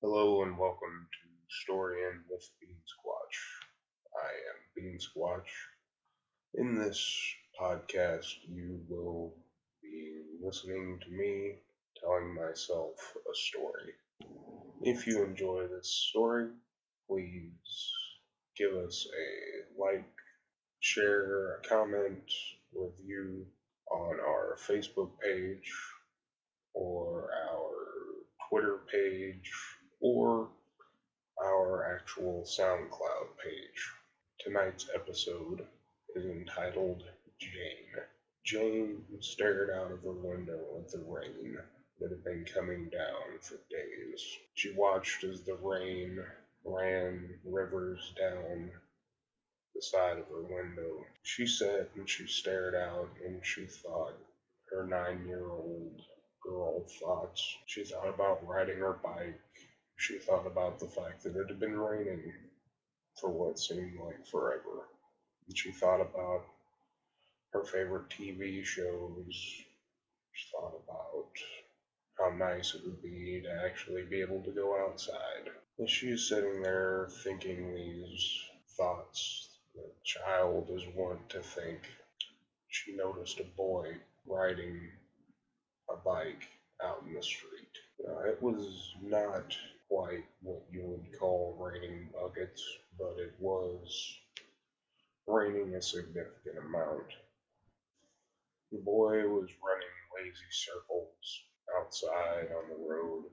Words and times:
Hello 0.00 0.44
and 0.44 0.56
welcome 0.56 1.08
to 1.10 1.28
Story 1.64 1.96
End 2.06 2.20
with 2.30 2.48
Bean 2.60 2.76
Squatch. 2.86 3.36
I 4.14 4.28
am 4.28 4.58
Bean 4.76 4.96
Squatch. 4.96 5.50
In 6.54 6.78
this 6.78 7.34
podcast, 7.60 8.32
you 8.48 8.78
will 8.88 9.34
be 9.82 10.22
listening 10.40 11.00
to 11.02 11.10
me 11.10 11.54
telling 12.00 12.32
myself 12.32 12.94
a 13.16 13.34
story. 13.34 13.92
If 14.82 15.08
you 15.08 15.24
enjoy 15.24 15.66
this 15.66 15.90
story, 15.90 16.46
please 17.10 17.92
give 18.56 18.74
us 18.74 19.04
a 19.04 19.82
like, 19.82 20.08
share, 20.78 21.56
a 21.56 21.68
comment, 21.68 22.22
review 22.72 23.44
on 23.90 24.20
our 24.20 24.56
Facebook 24.60 25.10
page 25.20 25.72
or 26.72 27.30
our 27.50 27.72
Twitter 28.48 28.78
page 28.92 29.50
or 30.00 30.48
our 31.42 31.94
actual 31.94 32.44
SoundCloud 32.44 33.36
page. 33.42 33.90
Tonight's 34.40 34.88
episode 34.94 35.66
is 36.14 36.24
entitled 36.26 37.02
Jane. 37.40 38.02
Jane 38.44 39.02
stared 39.20 39.70
out 39.70 39.92
of 39.92 40.02
her 40.02 40.12
window 40.12 40.78
at 40.78 40.90
the 40.90 41.04
rain 41.06 41.58
that 42.00 42.10
had 42.10 42.24
been 42.24 42.44
coming 42.44 42.88
down 42.90 43.38
for 43.40 43.56
days. 43.70 44.24
She 44.54 44.72
watched 44.74 45.24
as 45.24 45.42
the 45.42 45.56
rain 45.56 46.18
ran 46.64 47.38
rivers 47.44 48.14
down 48.18 48.70
the 49.74 49.82
side 49.82 50.18
of 50.18 50.28
her 50.28 50.42
window. 50.42 51.04
She 51.22 51.46
sat 51.46 51.90
and 51.96 52.08
she 52.08 52.26
stared 52.26 52.74
out 52.74 53.08
and 53.24 53.44
she 53.44 53.66
thought 53.66 54.14
her 54.70 54.86
nine 54.86 55.26
year 55.26 55.50
old 55.50 56.00
girl 56.42 56.86
thoughts. 57.00 57.56
She 57.66 57.84
thought 57.84 58.08
about 58.08 58.46
riding 58.46 58.78
her 58.78 58.94
bike. 58.94 59.40
She 60.00 60.16
thought 60.18 60.46
about 60.46 60.78
the 60.78 60.86
fact 60.86 61.24
that 61.24 61.36
it 61.36 61.48
had 61.48 61.58
been 61.58 61.78
raining 61.78 62.32
for 63.20 63.30
what 63.30 63.58
seemed 63.58 63.98
like 63.98 64.24
forever. 64.26 64.88
And 65.46 65.58
she 65.58 65.72
thought 65.72 66.00
about 66.00 66.44
her 67.52 67.64
favorite 67.64 68.08
TV 68.08 68.64
shows. 68.64 69.34
She 70.32 70.46
thought 70.52 70.80
about 70.86 71.28
how 72.16 72.30
nice 72.30 72.74
it 72.74 72.84
would 72.84 73.02
be 73.02 73.42
to 73.42 73.64
actually 73.64 74.04
be 74.04 74.20
able 74.20 74.42
to 74.44 74.52
go 74.52 74.76
outside. 74.86 75.50
As 75.82 75.90
she 75.90 76.08
is 76.10 76.28
sitting 76.28 76.62
there 76.62 77.08
thinking 77.24 77.74
these 77.74 78.40
thoughts 78.76 79.48
that 79.74 79.84
a 79.84 80.04
child 80.04 80.70
is 80.70 80.84
wont 80.94 81.28
to 81.30 81.42
think, 81.42 81.80
she 82.68 82.94
noticed 82.94 83.40
a 83.40 83.44
boy 83.56 83.96
riding 84.26 84.80
a 85.90 85.96
bike 85.96 86.48
out 86.82 87.02
in 87.06 87.14
the 87.14 87.22
street. 87.22 87.78
Uh, 88.06 88.20
it 88.28 88.40
was 88.40 88.94
not 89.02 89.56
quite 89.88 90.24
what 90.42 90.62
you 90.70 90.82
would 90.84 91.18
call 91.18 91.56
raining 91.60 92.08
buckets, 92.12 92.62
but 92.98 93.16
it 93.18 93.34
was 93.40 94.18
raining 95.26 95.74
a 95.74 95.82
significant 95.82 96.58
amount. 96.58 97.06
The 98.72 98.78
boy 98.78 99.26
was 99.28 99.48
running 99.64 99.98
lazy 100.16 100.50
circles 100.50 101.42
outside 101.78 102.48
on 102.54 102.68
the 102.70 102.88
road, 102.88 103.24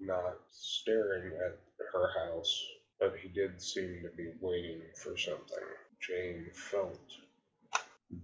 not 0.00 0.38
staring 0.50 1.32
at 1.46 1.58
her 1.92 2.10
house, 2.18 2.64
but 3.00 3.14
he 3.22 3.28
did 3.28 3.60
seem 3.62 4.02
to 4.02 4.16
be 4.16 4.32
waiting 4.40 4.82
for 5.02 5.16
something. 5.16 5.64
Jane 6.00 6.46
felt 6.52 7.00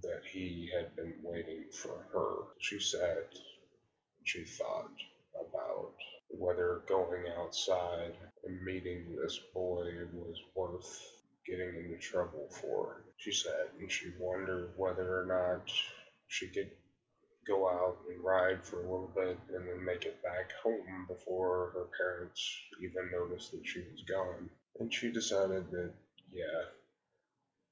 that 0.03 0.23
he 0.33 0.71
had 0.75 0.95
been 0.97 1.15
waiting 1.23 1.65
for 1.73 2.07
her. 2.13 2.45
She 2.61 2.81
sat 2.81 3.29
she 4.25 4.45
thought 4.45 4.91
about 5.35 5.95
whether 6.39 6.83
going 6.89 7.25
outside 7.39 8.15
and 8.45 8.65
meeting 8.65 9.17
this 9.23 9.39
boy 9.55 9.91
was 10.13 10.41
worth 10.55 11.01
getting 11.47 11.75
into 11.77 11.99
trouble 11.99 12.49
for. 12.51 13.03
She 13.17 13.33
said, 13.33 13.69
and 13.81 13.91
she 13.91 14.13
wondered 14.19 14.71
whether 14.77 15.21
or 15.21 15.27
not 15.27 15.71
she 16.29 16.49
could 16.49 16.71
go 17.47 17.69
out 17.69 17.99
and 18.09 18.23
ride 18.25 18.65
for 18.65 18.77
a 18.79 18.83
little 18.83 19.13
bit 19.15 19.37
and 19.55 19.69
then 19.69 19.85
make 19.85 20.05
it 20.05 20.23
back 20.23 20.53
home 20.63 21.07
before 21.09 21.73
her 21.75 21.87
parents 21.99 22.41
even 22.81 23.11
noticed 23.11 23.51
that 23.53 23.67
she 23.67 23.81
was 23.81 24.03
gone. 24.09 24.49
And 24.79 24.93
she 24.93 25.13
decided 25.13 25.71
that, 25.71 25.93
yeah, 26.33 26.63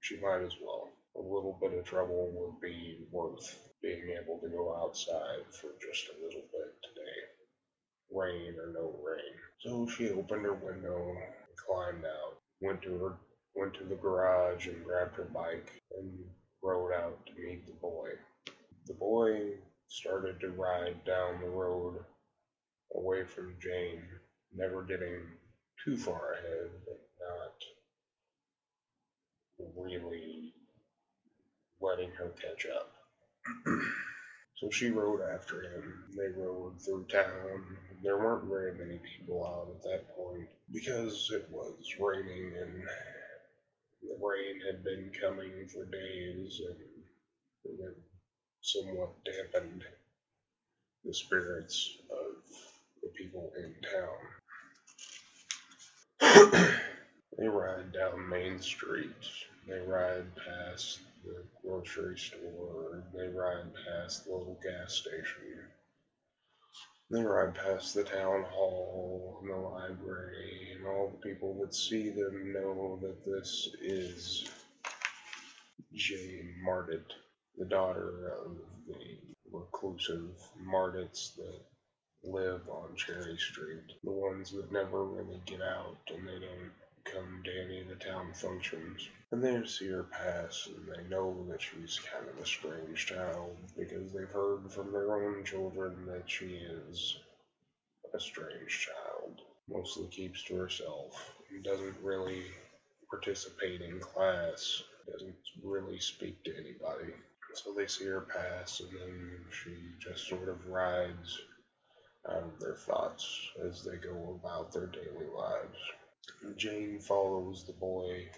she 0.00 0.20
might 0.20 0.42
as 0.42 0.54
well. 0.62 0.88
A 1.16 1.20
little 1.20 1.58
bit 1.60 1.78
of 1.78 1.84
trouble 1.84 2.30
would 2.34 2.60
be 2.60 2.98
worth 3.10 3.58
being 3.82 4.10
able 4.22 4.38
to 4.40 4.48
go 4.48 4.76
outside 4.76 5.44
for 5.50 5.70
just 5.80 6.08
a 6.08 6.24
little 6.24 6.44
bit 6.52 6.70
today, 6.82 7.18
rain 8.12 8.54
or 8.58 8.72
no 8.72 8.94
rain. 9.04 9.34
So 9.60 9.86
she 9.88 10.10
opened 10.10 10.44
her 10.44 10.54
window, 10.54 11.16
climbed 11.56 12.04
out, 12.04 12.38
went 12.60 12.82
to 12.82 12.98
her 12.98 13.16
went 13.54 13.74
to 13.74 13.84
the 13.84 13.96
garage 13.96 14.68
and 14.68 14.84
grabbed 14.84 15.16
her 15.16 15.28
bike 15.34 15.82
and 15.98 16.12
rode 16.62 16.92
out 16.92 17.18
to 17.26 17.32
meet 17.34 17.66
the 17.66 17.72
boy. 17.80 18.10
The 18.86 18.94
boy 18.94 19.54
started 19.88 20.40
to 20.40 20.50
ride 20.50 21.04
down 21.04 21.40
the 21.40 21.48
road 21.48 21.96
away 22.94 23.24
from 23.24 23.56
Jane, 23.60 24.02
never 24.54 24.82
getting 24.82 25.22
too 25.84 25.96
far 25.96 26.34
ahead, 26.34 26.70
but 26.86 27.00
not 27.20 27.52
really 29.76 30.52
letting 31.80 32.10
her 32.10 32.32
catch 32.40 32.66
up. 32.66 32.92
so 34.56 34.70
she 34.70 34.90
rode 34.90 35.20
after 35.22 35.62
him. 35.62 36.04
They 36.16 36.28
rode 36.40 36.80
through 36.80 37.06
town. 37.06 37.64
There 38.02 38.16
weren't 38.16 38.48
very 38.48 38.72
many 38.72 38.98
people 38.98 39.44
out 39.46 39.68
at 39.76 39.82
that 39.82 40.16
point 40.16 40.48
because 40.72 41.30
it 41.34 41.48
was 41.50 41.76
raining 41.98 42.52
and 42.56 42.82
the 44.02 44.16
rain 44.20 44.60
had 44.66 44.82
been 44.82 45.12
coming 45.20 45.68
for 45.68 45.84
days 45.84 46.60
and 46.66 46.76
it 47.78 47.96
somewhat 48.62 49.10
dampened 49.24 49.84
the 51.04 51.14
spirits 51.14 51.98
of 52.10 52.36
the 53.02 53.08
people 53.08 53.52
in 53.58 53.74
town. 53.90 54.18
they 57.38 57.48
ride 57.48 57.92
down 57.92 58.28
Main 58.28 58.60
Street. 58.60 59.10
They 59.68 59.80
ride 59.80 60.26
past 60.36 61.00
the 61.24 61.42
grocery 61.62 62.18
store. 62.18 63.02
They 63.14 63.28
ride 63.28 63.74
past 63.86 64.24
the 64.24 64.32
little 64.32 64.58
gas 64.62 64.94
station. 64.94 65.59
They 67.10 67.22
ride 67.22 67.56
past 67.56 67.94
the 67.94 68.04
town 68.04 68.44
hall 68.44 69.38
and 69.42 69.50
the 69.50 69.56
library, 69.56 70.74
and 70.76 70.86
all 70.86 71.10
the 71.10 71.28
people 71.28 71.60
that 71.60 71.74
see 71.74 72.10
them 72.10 72.52
know 72.52 73.00
that 73.02 73.24
this 73.26 73.68
is 73.82 74.48
Jane 75.92 76.54
Mardet, 76.64 77.12
the 77.58 77.64
daughter 77.64 78.32
of 78.44 78.56
the 78.86 79.18
reclusive 79.50 80.30
Mardets 80.62 81.34
that 81.34 81.60
live 82.22 82.68
on 82.68 82.94
Cherry 82.96 83.36
Street. 83.38 83.92
The 84.04 84.12
ones 84.12 84.52
that 84.52 84.70
never 84.70 85.04
really 85.04 85.42
get 85.46 85.62
out 85.62 85.98
and 86.14 86.28
they 86.28 86.38
don't 86.38 86.72
come 87.04 87.42
to 87.44 87.64
any 87.64 87.80
of 87.80 87.88
the 87.88 87.96
town 87.96 88.32
functions. 88.34 89.08
And 89.32 89.42
they 89.42 89.64
see 89.66 89.88
her 89.88 90.04
pass, 90.04 90.68
and 90.74 90.88
they 90.88 91.08
know 91.08 91.46
that 91.48 91.62
she's 91.62 92.00
kind 92.12 92.28
of 92.28 92.42
a 92.42 92.46
strange 92.46 93.06
child 93.06 93.56
because 93.78 94.12
they've 94.12 94.28
heard 94.28 94.70
from 94.72 94.92
their 94.92 95.14
own 95.14 95.44
children 95.44 96.04
that 96.06 96.28
she 96.28 96.46
is 96.46 97.18
a 98.12 98.18
strange 98.18 98.88
child. 98.88 99.40
Mostly 99.68 100.08
keeps 100.08 100.42
to 100.44 100.56
herself 100.56 101.32
doesn't 101.62 101.96
really 102.02 102.44
participate 103.10 103.82
in 103.82 104.00
class, 104.00 104.82
doesn't 105.10 105.34
really 105.62 105.98
speak 105.98 106.42
to 106.44 106.52
anybody. 106.56 107.12
So 107.54 107.74
they 107.74 107.86
see 107.86 108.06
her 108.06 108.20
pass, 108.20 108.80
and 108.80 108.90
then 108.90 109.30
she 109.50 109.74
just 109.98 110.28
sort 110.28 110.48
of 110.48 110.66
rides 110.66 111.38
out 112.28 112.44
of 112.44 112.60
their 112.60 112.76
thoughts 112.76 113.50
as 113.66 113.84
they 113.84 113.96
go 113.96 114.38
about 114.40 114.72
their 114.72 114.86
daily 114.86 115.26
lives. 115.36 115.78
Jane 116.56 117.00
follows 117.00 117.64
the 117.66 117.72
boy 117.72 118.28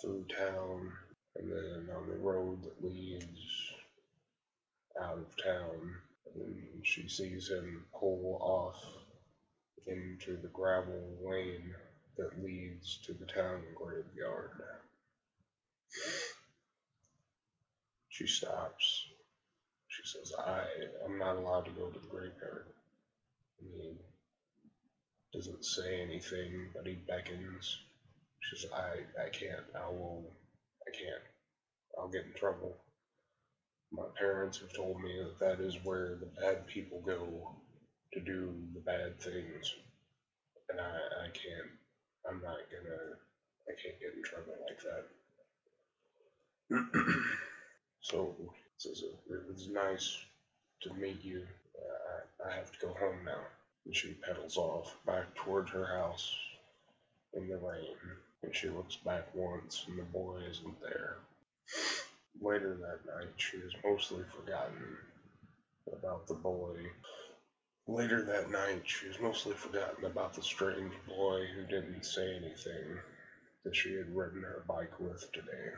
through 0.00 0.24
town 0.36 0.92
and 1.36 1.50
then 1.50 1.88
on 1.96 2.08
the 2.08 2.16
road 2.16 2.62
that 2.62 2.84
leads 2.84 3.72
out 5.00 5.18
of 5.18 5.44
town. 5.44 5.94
And 6.34 6.84
she 6.84 7.08
sees 7.08 7.48
him 7.48 7.84
pull 7.98 8.38
off 8.40 8.82
into 9.86 10.36
the 10.36 10.48
gravel 10.48 11.16
lane 11.24 11.74
that 12.16 12.42
leads 12.44 12.98
to 13.06 13.12
the 13.12 13.24
town 13.24 13.62
graveyard. 13.74 14.50
She 18.08 18.26
stops. 18.26 19.06
She 19.88 20.02
says, 20.04 20.32
I 20.38 20.64
I'm 21.04 21.18
not 21.18 21.36
allowed 21.36 21.64
to 21.66 21.70
go 21.70 21.86
to 21.86 21.98
the 21.98 22.06
graveyard. 22.06 22.66
Mean, 23.62 23.98
doesn't 25.32 25.64
say 25.64 26.00
anything, 26.00 26.68
but 26.74 26.86
he 26.86 26.94
beckons. 26.94 27.78
She 28.50 28.56
says, 28.56 28.72
I, 28.72 29.24
I 29.24 29.30
can't. 29.30 29.66
I 29.76 29.90
will. 29.90 30.24
I 30.88 30.92
can't. 30.92 31.24
I'll 31.98 32.08
get 32.08 32.26
in 32.26 32.34
trouble. 32.34 32.76
My 33.92 34.04
parents 34.18 34.60
have 34.60 34.72
told 34.74 35.00
me 35.02 35.12
that 35.22 35.38
that 35.40 35.60
is 35.64 35.76
where 35.84 36.16
the 36.20 36.28
bad 36.40 36.66
people 36.66 37.02
go 37.06 37.52
to 38.14 38.20
do 38.20 38.54
the 38.74 38.80
bad 38.80 39.20
things. 39.20 39.74
and 40.70 40.80
I, 40.80 40.84
I 40.84 41.28
can't, 41.28 41.70
I'm 42.28 42.40
not 42.42 42.58
gonna, 42.70 43.16
I 43.68 43.72
can't 43.82 44.00
get 44.00 44.14
in 44.16 44.24
trouble 44.24 44.54
like 44.68 44.80
that. 44.84 45.06
so, 48.00 48.34
it 48.84 49.48
was 49.48 49.68
nice 49.70 50.18
to 50.82 50.92
meet 50.94 51.24
you. 51.24 51.42
Uh, 51.78 52.48
I 52.50 52.54
have 52.56 52.70
to 52.72 52.86
go 52.86 52.92
home 52.94 53.24
now. 53.24 53.40
And 53.86 53.94
she 53.96 54.14
pedals 54.26 54.56
off 54.56 54.96
back 55.06 55.34
toward 55.36 55.68
her 55.70 55.86
house 55.86 56.34
in 57.34 57.48
the 57.48 57.56
rain. 57.56 57.96
And 58.42 58.54
she 58.54 58.68
looks 58.68 58.96
back 58.96 59.34
once, 59.34 59.84
and 59.88 59.98
the 59.98 60.04
boy 60.04 60.38
isn't 60.48 60.80
there. 60.80 61.16
Later 62.40 62.76
that 62.76 63.04
night, 63.04 63.34
she 63.36 63.58
has 63.60 63.72
mostly 63.84 64.24
forgotten 64.36 64.96
about 65.92 66.26
the 66.26 66.34
boy. 66.34 66.76
Later 67.88 68.22
that 68.22 68.50
night, 68.50 68.82
she 68.84 69.06
has 69.06 69.18
mostly 69.20 69.54
forgotten 69.54 70.04
about 70.04 70.34
the 70.34 70.42
strange 70.42 70.94
boy 71.06 71.46
who 71.54 71.66
didn't 71.66 72.04
say 72.04 72.36
anything 72.36 73.00
that 73.64 73.74
she 73.74 73.94
had 73.94 74.14
ridden 74.14 74.42
her 74.42 74.64
bike 74.68 75.00
with 75.00 75.30
today. 75.32 75.72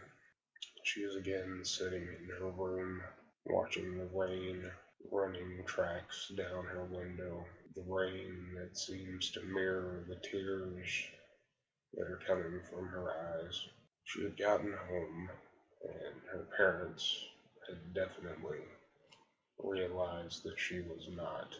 She 0.84 1.00
is 1.00 1.16
again 1.16 1.60
sitting 1.64 2.02
in 2.02 2.28
her 2.38 2.50
room, 2.50 3.02
watching 3.46 3.96
the 3.96 4.06
rain 4.06 4.70
running 5.10 5.64
tracks 5.66 6.30
down 6.36 6.64
her 6.66 6.84
window. 6.84 7.46
The 7.74 7.82
rain 7.82 8.54
that 8.56 8.76
seems 8.76 9.30
to 9.32 9.42
mirror 9.42 10.04
the 10.08 10.16
tears 10.16 10.88
that 11.94 12.02
are 12.02 12.20
coming 12.26 12.60
from 12.70 12.88
her 12.88 13.10
eyes. 13.10 13.68
She 14.04 14.22
had 14.22 14.38
gotten 14.38 14.72
home, 14.88 15.30
and 15.84 16.14
her 16.32 16.46
parents 16.56 17.26
had 17.68 17.94
definitely 17.94 18.60
realized 19.58 20.42
that 20.44 20.58
she 20.58 20.80
was 20.80 21.08
not 21.14 21.54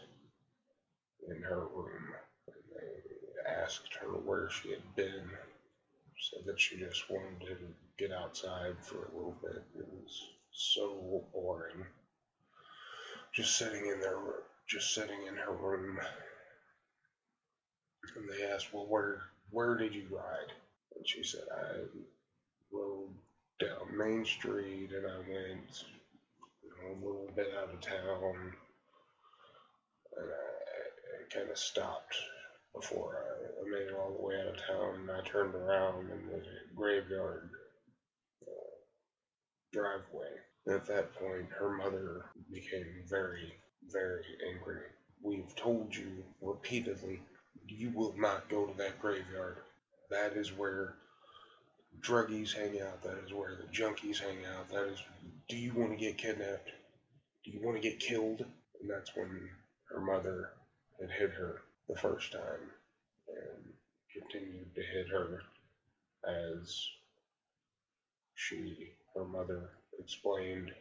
in 1.29 1.43
her 1.43 1.67
room. 1.67 2.15
They 2.49 3.51
asked 3.51 3.95
her 4.01 4.09
where 4.09 4.51
she 4.51 4.71
had 4.71 4.97
been, 4.97 5.31
said 6.21 6.45
that 6.47 6.61
she 6.61 6.79
just 6.79 7.11
wanted 7.11 7.41
to 7.41 7.57
get 7.99 8.13
outside 8.13 8.77
for 8.83 9.05
a 9.05 9.17
little 9.17 9.37
bit. 9.43 9.63
It 9.79 9.89
was 9.89 10.29
so 10.53 11.25
boring. 11.33 11.87
Just 13.33 13.57
sitting 13.57 13.87
in 13.87 14.01
their 14.01 14.19
just 14.69 14.95
sitting 14.95 15.27
in 15.29 15.37
her 15.37 15.53
room. 15.53 15.99
And 18.17 18.29
they 18.29 18.45
asked, 18.45 18.73
Well 18.73 18.87
where 18.87 19.30
where 19.51 19.77
did 19.77 19.95
you 19.95 20.07
ride? 20.11 20.53
And 20.97 21.07
she 21.09 21.23
said, 21.23 21.45
I 21.53 21.81
rode 22.73 23.15
down 23.59 23.97
Main 23.97 24.25
Street 24.25 24.91
and 24.95 25.07
I 25.07 25.19
went 25.19 25.85
you 26.63 26.71
know, 26.71 26.93
a 26.93 27.01
little 27.05 27.31
bit 27.35 27.49
out 27.59 27.73
of 27.75 27.81
town 27.81 28.53
and 30.17 30.27
I, 30.27 31.33
I 31.33 31.35
kind 31.35 31.51
of 31.51 31.59
stopped 31.59 32.17
before 32.75 33.17
I, 33.17 33.61
I, 33.61 33.71
made 33.71 33.89
it 33.89 33.95
all 33.95 34.17
the 34.17 34.27
way 34.27 34.35
out 34.41 34.55
of 34.55 34.67
town 34.67 35.01
and 35.01 35.11
I 35.11 35.21
turned 35.29 35.55
around 35.55 36.11
and 36.11 36.29
there's 36.31 36.47
a 36.47 36.75
graveyard 36.75 37.51
uh, 38.47 38.77
driveway. 39.73 40.31
And 40.67 40.77
at 40.77 40.87
that 40.87 41.13
point, 41.15 41.49
her 41.59 41.71
mother 41.71 42.27
became 42.53 42.87
very, 43.09 43.55
very 43.91 44.25
angry. 44.55 44.83
We've 45.23 45.55
told 45.57 45.95
you 45.95 46.25
repeatedly 46.41 47.21
you 47.67 47.91
will 47.95 48.15
not 48.19 48.49
go 48.49 48.67
to 48.67 48.77
that 48.79 49.01
graveyard. 49.01 49.59
That 50.11 50.33
is 50.37 50.53
where 50.53 50.95
druggies 52.01 52.53
hang 52.55 52.81
out. 52.81 53.03
That 53.03 53.19
is 53.25 53.33
where 53.33 53.57
the 53.57 53.73
junkies 53.73 54.19
hang 54.19 54.45
out. 54.57 54.69
That 54.71 54.87
is, 54.89 55.03
do 55.49 55.57
you 55.57 55.73
want 55.75 55.91
to 55.91 55.97
get 55.97 56.19
kidnapped? 56.19 56.71
Do 57.45 57.51
you 57.51 57.61
want 57.63 57.81
to 57.81 57.89
get 57.89 58.01
killed? 58.01 58.45
And 58.81 58.91
that's 58.91 59.15
when 59.15 59.49
her 59.91 60.01
mother 60.01 60.51
had 61.01 61.11
hit 61.11 61.31
her 61.31 61.63
the 61.89 61.97
first 61.97 62.33
time 62.33 62.71
and 63.29 63.73
continued 64.13 64.75
to 64.75 64.83
hit 64.83 65.09
her 65.09 65.43
as 66.27 66.87
she, 68.35 68.93
her 69.15 69.25
mother, 69.25 69.71
explained 69.99 70.73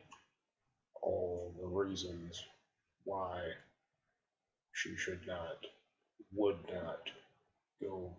all 1.01 1.53
the 1.59 1.67
reasons 1.67 2.43
why 3.03 3.41
she 4.73 4.95
should 4.95 5.25
not 5.27 5.65
would 6.33 6.57
not 6.73 7.09
go 7.81 8.15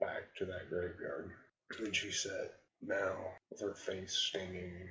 back 0.00 0.34
to 0.36 0.44
that 0.44 0.68
graveyard. 0.68 1.30
And 1.78 1.94
she 1.94 2.10
said, 2.10 2.50
now, 2.82 3.16
with 3.50 3.60
her 3.60 3.74
face 3.74 4.12
stinging, 4.12 4.88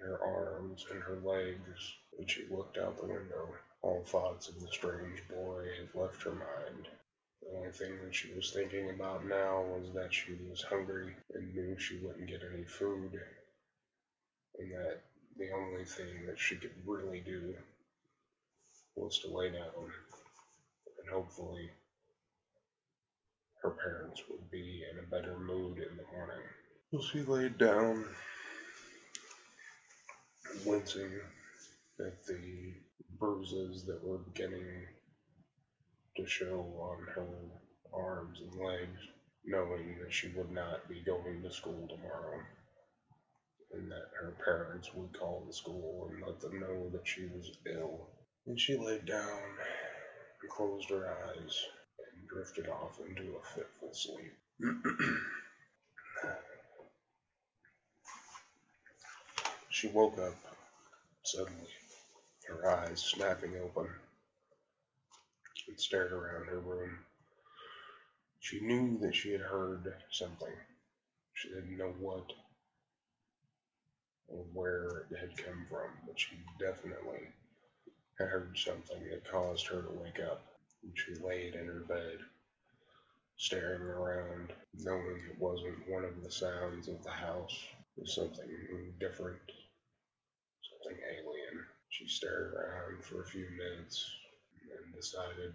her 0.00 0.22
arms 0.22 0.86
and 0.90 1.02
her 1.02 1.18
legs, 1.24 1.94
and 2.18 2.30
she 2.30 2.44
looked 2.50 2.78
out 2.78 2.98
the 2.98 3.06
window, 3.06 3.48
all 3.82 4.02
thoughts 4.04 4.48
of 4.48 4.60
the 4.60 4.68
strange 4.68 5.22
boy 5.28 5.64
had 5.78 6.00
left 6.00 6.22
her 6.22 6.32
mind. 6.32 6.88
The 7.42 7.58
only 7.58 7.72
thing 7.72 7.98
that 8.04 8.14
she 8.14 8.32
was 8.34 8.50
thinking 8.52 8.90
about 8.90 9.26
now 9.26 9.62
was 9.62 9.92
that 9.94 10.12
she 10.12 10.36
was 10.48 10.62
hungry 10.62 11.14
and 11.34 11.54
knew 11.54 11.78
she 11.78 11.98
wouldn't 11.98 12.28
get 12.28 12.42
any 12.52 12.64
food, 12.64 13.20
and 14.58 14.72
that 14.72 15.02
the 15.38 15.50
only 15.52 15.84
thing 15.84 16.26
that 16.26 16.38
she 16.38 16.56
could 16.56 16.74
really 16.84 17.20
do 17.20 17.54
was 18.96 19.18
to 19.20 19.28
lay 19.28 19.50
down 19.50 19.92
and 21.06 21.14
hopefully 21.14 21.70
her 23.62 23.70
parents 23.70 24.22
would 24.30 24.50
be 24.50 24.82
in 24.90 24.98
a 24.98 25.10
better 25.10 25.38
mood 25.38 25.78
in 25.78 25.96
the 25.96 26.16
morning. 26.16 26.44
So 26.92 27.00
she 27.00 27.22
laid 27.22 27.58
down, 27.58 28.04
wincing 30.64 31.10
at 32.00 32.26
the 32.26 32.74
bruises 33.18 33.84
that 33.86 34.04
were 34.04 34.18
beginning 34.18 34.86
to 36.16 36.26
show 36.26 36.60
on 36.80 37.06
her 37.14 37.26
arms 37.92 38.40
and 38.40 38.64
legs, 38.64 39.00
knowing 39.44 39.96
that 40.02 40.12
she 40.12 40.28
would 40.36 40.50
not 40.50 40.88
be 40.88 41.02
going 41.04 41.42
to 41.42 41.52
school 41.52 41.88
tomorrow, 41.88 42.40
and 43.72 43.90
that 43.90 44.10
her 44.20 44.36
parents 44.44 44.90
would 44.94 45.18
call 45.18 45.44
the 45.46 45.52
school 45.52 46.08
and 46.10 46.22
let 46.26 46.40
them 46.40 46.60
know 46.60 46.88
that 46.90 47.06
she 47.06 47.26
was 47.26 47.50
ill. 47.74 48.08
And 48.46 48.60
she 48.60 48.76
laid 48.76 49.06
down 49.06 49.40
closed 50.50 50.90
her 50.90 51.08
eyes 51.08 51.64
and 51.98 52.28
drifted 52.28 52.68
off 52.68 52.98
into 53.00 53.36
a 53.36 53.42
fitful 53.54 53.92
sleep. 53.92 54.34
she 59.70 59.88
woke 59.88 60.18
up 60.18 60.34
suddenly, 61.24 61.68
her 62.48 62.70
eyes 62.70 63.02
snapping 63.02 63.56
open, 63.62 63.88
and 65.68 65.80
stared 65.80 66.12
around 66.12 66.46
her 66.46 66.60
room. 66.60 66.98
She 68.40 68.60
knew 68.60 68.98
that 68.98 69.14
she 69.14 69.32
had 69.32 69.40
heard 69.40 69.94
something. 70.10 70.54
She 71.34 71.48
didn't 71.48 71.76
know 71.76 71.94
what 71.98 72.32
or 74.28 74.44
where 74.52 75.06
it 75.10 75.18
had 75.18 75.36
come 75.36 75.66
from, 75.68 75.90
but 76.06 76.18
she 76.18 76.36
definitely 76.58 77.28
I 78.18 78.24
heard 78.24 78.56
something 78.56 79.08
that 79.10 79.30
caused 79.30 79.66
her 79.66 79.82
to 79.82 79.90
wake 79.90 80.20
up, 80.20 80.42
and 80.82 80.98
she 80.98 81.16
laid 81.16 81.54
in 81.54 81.66
her 81.66 81.80
bed, 81.80 82.18
staring 83.36 83.82
around, 83.82 84.54
knowing 84.72 85.20
it 85.30 85.38
wasn't 85.38 85.86
one 85.86 86.04
of 86.04 86.22
the 86.22 86.30
sounds 86.30 86.88
of 86.88 87.02
the 87.04 87.10
house. 87.10 87.54
It 87.96 88.00
was 88.02 88.14
something 88.14 88.94
different, 88.98 89.42
something 90.62 90.98
alien. 91.04 91.66
She 91.90 92.08
stared 92.08 92.54
around 92.54 93.04
for 93.04 93.20
a 93.22 93.26
few 93.26 93.50
minutes 93.50 94.10
and 94.62 94.94
decided 94.94 95.54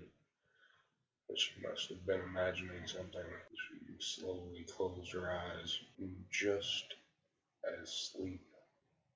that 1.30 1.39
she 1.39 1.53
must 1.68 1.89
have 1.89 2.06
been 2.06 2.22
imagining 2.22 2.86
something. 2.86 3.25
She 3.56 4.22
slowly 4.22 4.65
closed 4.65 5.12
her 5.13 5.32
eyes, 5.32 5.80
and 5.98 6.25
just 6.32 6.94
as 7.82 7.91
sleep 7.91 8.41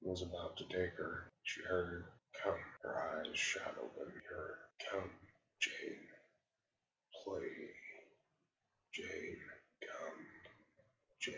was 0.01 0.23
about 0.23 0.57
to 0.57 0.63
take 0.65 0.93
her, 0.97 1.31
she 1.43 1.61
heard 1.61 2.05
Come, 2.43 2.59
her 2.83 2.95
eyes 2.97 3.37
shot 3.37 3.75
open. 3.79 4.13
Her 4.29 4.57
come, 4.91 5.09
Jane. 5.59 6.07
Play. 7.23 7.71
Jane, 8.93 9.37
come. 9.81 10.25
Jane. 11.19 11.35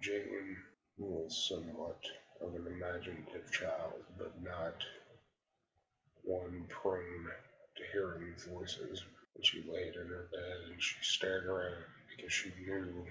Jane 0.00 0.56
was 0.98 1.48
somewhat 1.48 2.00
of 2.42 2.54
an 2.54 2.66
imaginative 2.66 3.50
child, 3.52 4.04
but 4.18 4.32
not 4.42 4.74
one 6.24 6.66
prone 6.68 7.26
to 7.76 7.82
hearing 7.92 8.34
voices. 8.48 9.04
And 9.36 9.46
she 9.46 9.62
laid 9.70 9.94
in 9.96 10.08
her 10.08 10.28
bed 10.32 10.70
and 10.72 10.82
she 10.82 10.96
stared 11.02 11.46
around 11.46 11.84
because 12.16 12.32
she 12.32 12.50
knew 12.66 13.04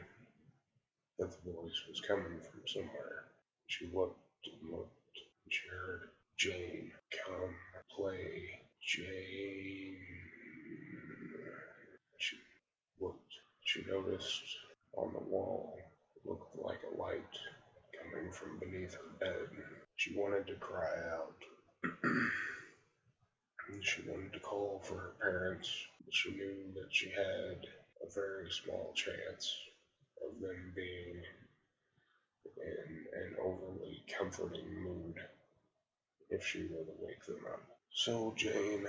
that 1.20 1.32
the 1.32 1.52
voice 1.52 1.84
was 1.90 2.02
coming 2.02 2.40
from 2.42 2.62
somewhere. 2.68 3.26
She 3.68 3.88
looked 3.94 4.20
and 4.48 4.72
looked 4.72 4.90
and 5.46 5.54
she 5.54 5.68
heard 5.70 6.02
Jane, 6.38 6.92
come 7.26 7.56
play. 7.96 8.50
Jane. 8.82 9.98
She 12.18 12.38
looked. 13.00 13.34
She 13.64 13.84
noticed 13.88 14.44
on 14.98 15.14
the 15.14 15.20
wall 15.20 15.78
looked 16.26 16.56
like 16.58 16.80
a 16.84 16.98
light 17.02 17.24
coming 18.02 18.32
from 18.32 18.60
beneath 18.60 18.96
her 18.96 19.18
bed. 19.20 19.50
She 19.98 20.16
wanted 20.16 20.48
to 20.48 20.56
cry 20.56 20.94
out. 21.12 21.36
She 23.82 24.04
wanted 24.08 24.34
to 24.34 24.40
call 24.40 24.82
for 24.84 24.96
her 24.96 25.14
parents, 25.22 25.70
she 26.12 26.32
knew 26.32 26.72
that 26.76 26.88
she 26.94 27.10
had 27.10 27.66
a 28.02 28.12
very 28.14 28.50
small 28.52 28.94
chance 28.96 29.54
of 30.24 30.40
them 30.40 30.74
being 30.76 31.22
in 32.58 33.06
an 33.14 33.36
overly 33.42 34.04
comforting 34.18 34.68
mood 34.84 35.16
if 36.36 36.46
she 36.46 36.64
were 36.64 36.84
to 36.84 36.92
wake 37.00 37.24
them 37.26 37.40
up. 37.52 37.62
So 37.92 38.34
Jane, 38.36 38.86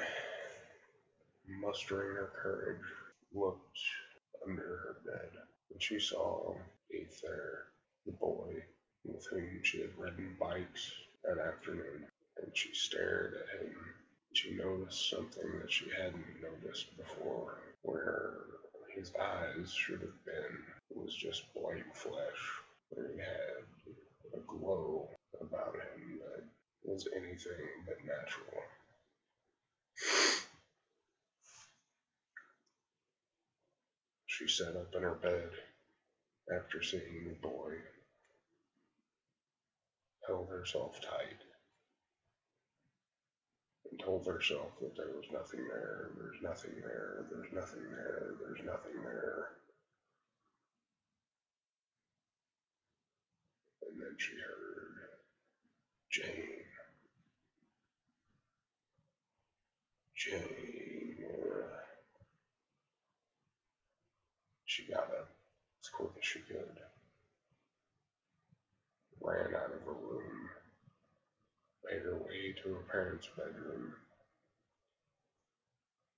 mustering 1.63 2.17
her 2.17 2.33
courage, 2.43 2.85
looked 3.33 3.79
under 4.47 4.63
her 4.63 4.97
bed, 5.07 5.31
and 5.73 5.83
she 5.83 5.99
saw 6.01 6.55
there 7.23 7.65
the 8.05 8.13
boy 8.13 8.53
with 9.05 9.25
whom 9.31 9.61
she 9.63 9.81
had 9.81 9.97
ridden 9.97 10.37
bikes 10.41 10.91
that 11.25 11.39
afternoon, 11.39 12.07
and 12.43 12.51
she 12.55 12.75
stared 12.75 13.35
at 13.35 13.63
him. 13.63 13.75
She 14.33 14.55
noticed 14.55 15.11
something 15.11 15.59
that 15.61 15.73
she 15.73 15.87
hadn't 15.97 16.43
noticed 16.43 16.97
before, 16.97 17.59
where 17.83 18.35
his 18.95 19.13
eyes 19.21 19.73
should 19.73 20.01
have 20.01 20.25
been 20.25 20.59
was 20.95 21.15
just 21.15 21.53
blank 21.55 21.85
flesh, 21.95 22.43
where 22.91 23.09
he 23.13 23.19
had 23.19 24.35
a 24.35 24.41
glow 24.47 25.09
about 25.41 25.75
him 25.75 26.06
was 26.97 27.09
anything 27.15 27.69
but 27.85 27.97
natural. 28.01 28.63
She 34.27 34.49
sat 34.49 34.77
up 34.77 34.89
in 34.95 35.03
her 35.03 35.15
bed 35.15 35.51
after 36.57 36.83
seeing 36.83 37.29
the 37.29 37.49
boy, 37.49 37.73
held 40.27 40.49
herself 40.49 40.99
tight, 41.03 41.41
and 43.91 44.01
told 44.01 44.27
herself 44.27 44.71
that 44.81 44.97
there 44.97 45.13
was 45.13 45.27
nothing 45.31 45.67
there, 45.69 46.09
there's 46.17 46.43
nothing 46.43 46.81
there, 46.81 47.27
there's 47.31 47.53
nothing 47.53 47.85
there, 47.91 48.33
there's 48.41 48.65
nothing 48.65 49.03
there. 49.05 49.49
And 53.83 54.01
then 54.01 54.17
she 54.19 54.33
heard 54.33 54.97
Jane. 56.11 56.66
She 64.65 64.83
got 64.91 65.05
up 65.05 65.31
as 65.81 65.89
quick 65.89 66.11
as 66.19 66.25
she 66.27 66.41
could, 66.41 66.79
ran 69.21 69.55
out 69.55 69.73
of 69.73 69.83
her 69.83 69.93
room, 69.93 70.51
made 71.85 72.03
her 72.03 72.17
way 72.17 72.55
to 72.63 72.75
her 72.75 72.83
parents' 72.91 73.29
bedroom, 73.37 73.95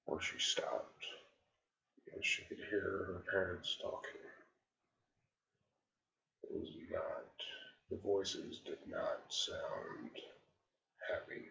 where 0.06 0.22
she 0.22 0.38
stopped 0.38 1.04
because 2.04 2.24
she 2.24 2.44
could 2.44 2.64
hear 2.70 2.80
her 2.80 3.22
parents 3.30 3.76
talking. 3.82 4.22
It 6.44 6.50
was 6.50 6.70
not, 6.90 7.26
the 7.90 7.98
voices 7.98 8.60
did 8.64 8.78
not 8.86 9.20
sound 9.28 10.10
happy. 11.10 11.50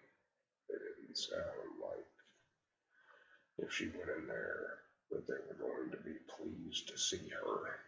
They 0.70 0.76
didn't 0.76 1.18
sound 1.18 1.80
like 1.82 2.17
if 3.60 3.74
she 3.74 3.86
went 3.86 4.10
in 4.18 4.28
there 4.28 4.80
that 5.12 5.28
they 5.28 5.34
were 5.48 5.68
going 5.70 5.92
to 5.92 5.98
be 5.98 6.16
pleased 6.38 6.88
to 6.90 6.98
see 6.98 7.30
her. 7.30 7.80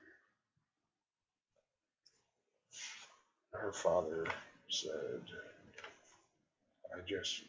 Her 3.54 3.72
father 3.74 4.26
said, 4.70 5.24
I 6.96 7.00
just, 7.08 7.44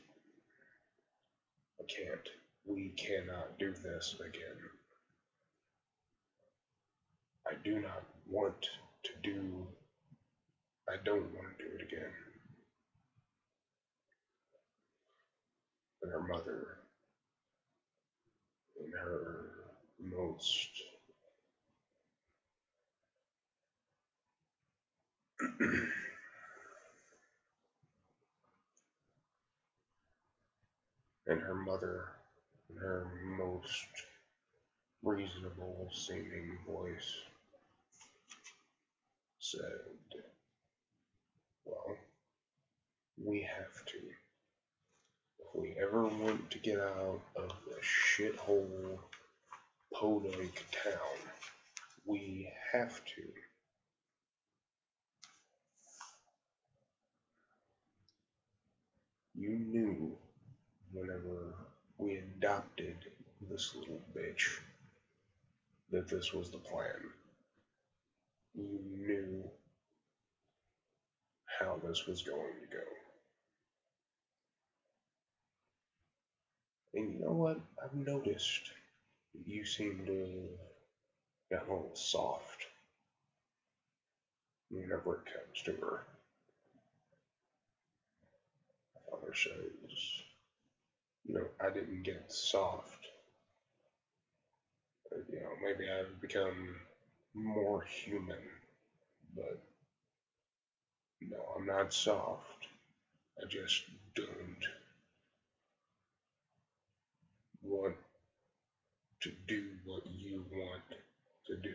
I 1.80 1.84
can't, 1.84 2.28
we 2.66 2.90
cannot 2.96 3.58
do 3.58 3.72
this 3.72 4.16
again. 4.20 4.58
I 7.46 7.54
do 7.64 7.80
not 7.80 8.04
want 8.28 8.66
to 9.04 9.10
do, 9.22 9.66
I 10.88 10.96
don't 11.04 11.32
want 11.34 11.58
to 11.58 11.64
do 11.64 11.70
it 11.78 11.82
again. 11.82 12.12
And 16.02 16.12
her 16.12 16.22
mother, 16.22 16.79
her 18.92 19.46
most 20.00 20.70
and 31.26 31.40
her 31.40 31.54
mother, 31.54 32.04
in 32.70 32.76
her 32.76 33.06
most 33.38 33.86
reasonable 35.02 35.88
seeming 35.92 36.58
voice, 36.66 37.14
said, 39.40 40.22
Well, 41.64 41.96
we 43.24 43.42
have 43.42 43.86
to. 43.86 44.09
We 45.60 45.74
ever 45.78 46.06
want 46.06 46.50
to 46.52 46.58
get 46.58 46.78
out 46.78 47.20
of 47.36 47.52
the 47.66 47.76
shithole 47.82 48.98
podunk 49.92 50.64
town, 50.82 51.18
we 52.06 52.50
have 52.72 53.04
to. 53.04 53.22
You 59.34 59.50
knew 59.50 60.16
whenever 60.94 61.54
we 61.98 62.16
adopted 62.16 62.96
this 63.50 63.74
little 63.74 64.00
bitch 64.16 64.60
that 65.90 66.08
this 66.08 66.32
was 66.32 66.50
the 66.50 66.58
plan. 66.58 67.10
You 68.54 68.80
knew 68.96 69.50
how 71.58 71.78
this 71.84 72.06
was 72.06 72.22
going 72.22 72.54
to 72.62 72.76
go. 72.76 72.99
And 76.94 77.12
you 77.12 77.20
know 77.20 77.32
what? 77.32 77.58
I've 77.82 77.94
noticed 77.94 78.70
you 79.46 79.64
seem 79.64 80.04
to 80.06 80.48
get 81.50 81.60
a 81.60 81.72
little 81.72 81.90
soft 81.94 82.66
whenever 84.70 85.16
it 85.16 85.32
comes 85.32 85.62
to 85.64 85.72
her. 85.72 86.02
Father 89.10 89.34
says, 89.34 90.22
you 91.26 91.34
know, 91.34 91.46
I 91.60 91.70
didn't 91.70 92.02
get 92.02 92.32
soft. 92.32 93.06
You 95.28 95.40
know, 95.40 95.50
maybe 95.62 95.90
I've 95.90 96.20
become 96.20 96.76
more 97.34 97.82
human, 97.82 98.38
but 99.34 99.58
no, 101.20 101.38
I'm 101.56 101.66
not 101.66 101.92
soft. 101.92 102.68
I 103.42 103.46
just 103.48 103.82
don't 104.14 104.66
want 107.62 107.94
to 109.22 109.32
do 109.46 109.64
what 109.84 110.02
you 110.06 110.44
want 110.52 110.82
to 111.46 111.56
do. 111.56 111.74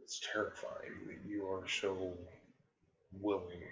It's 0.00 0.20
terrifying 0.32 1.06
that 1.06 1.28
you 1.28 1.46
are 1.46 1.66
so 1.68 2.12
willing 3.20 3.62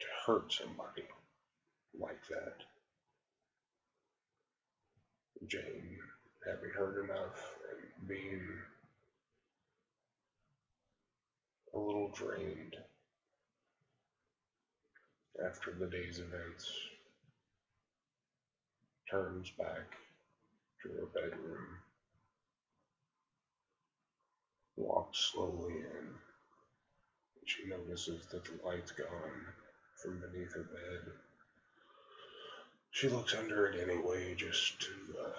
to 0.00 0.06
hurt 0.26 0.52
somebody 0.52 1.04
like 1.98 2.20
that. 2.28 2.56
Jane, 5.48 5.98
having 6.46 6.70
heard 6.70 7.04
enough 7.04 7.54
and 7.70 8.08
being 8.08 8.42
a 11.74 11.78
little 11.78 12.10
drained 12.14 12.76
after 15.44 15.72
the 15.72 15.86
day's 15.86 16.18
events, 16.18 16.70
turns 19.10 19.50
back 19.58 19.96
to 20.82 20.88
her 20.88 21.06
bedroom, 21.14 21.66
walks 24.76 25.30
slowly 25.32 25.74
in. 25.74 26.08
She 27.44 27.66
notices 27.68 28.26
that 28.32 28.44
the 28.44 28.58
light's 28.64 28.90
gone 28.90 29.46
from 30.02 30.20
beneath 30.20 30.52
her 30.54 30.64
bed. 30.64 31.12
She 32.90 33.08
looks 33.08 33.34
under 33.34 33.66
it 33.66 33.88
anyway, 33.88 34.34
just 34.34 34.80
to 34.80 34.90
uh, 35.24 35.30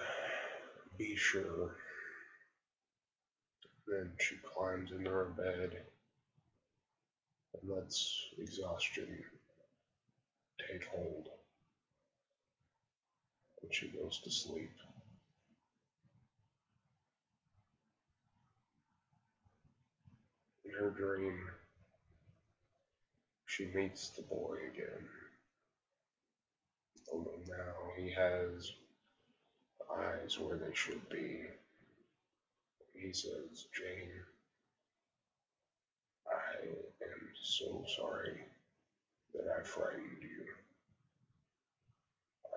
be 0.98 1.16
sure. 1.16 1.76
Then 3.88 4.12
she 4.20 4.36
climbs 4.44 4.92
into 4.92 5.10
her 5.10 5.34
bed 5.38 5.84
and 7.54 7.72
lets 7.72 8.26
exhaustion 8.38 9.24
take 10.70 10.86
hold 10.86 11.30
she 13.72 13.88
goes 13.88 14.20
to 14.24 14.32
sleep. 14.32 14.72
In 20.66 20.72
her 20.74 20.90
dream, 20.92 21.40
she 23.46 23.68
meets 23.74 24.10
the 24.10 24.24
boy 24.24 24.56
again. 24.74 25.08
Only 27.14 27.40
now 27.48 27.74
he 27.98 28.12
has 28.12 28.72
eyes 29.96 30.38
where 30.40 30.58
they 30.58 30.74
should 30.74 31.08
be. 31.10 31.42
He 32.94 33.14
says, 33.14 33.68
Jane, 33.76 34.12
I 36.30 36.68
am 37.04 37.30
so 37.44 37.86
sorry 37.98 38.40
that 39.34 39.46
I 39.60 39.64
frightened 39.64 40.22
you. 40.22 40.46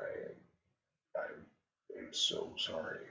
I, 0.01 0.50
I 1.17 1.99
am 1.99 2.13
so 2.13 2.53
sorry 2.57 3.07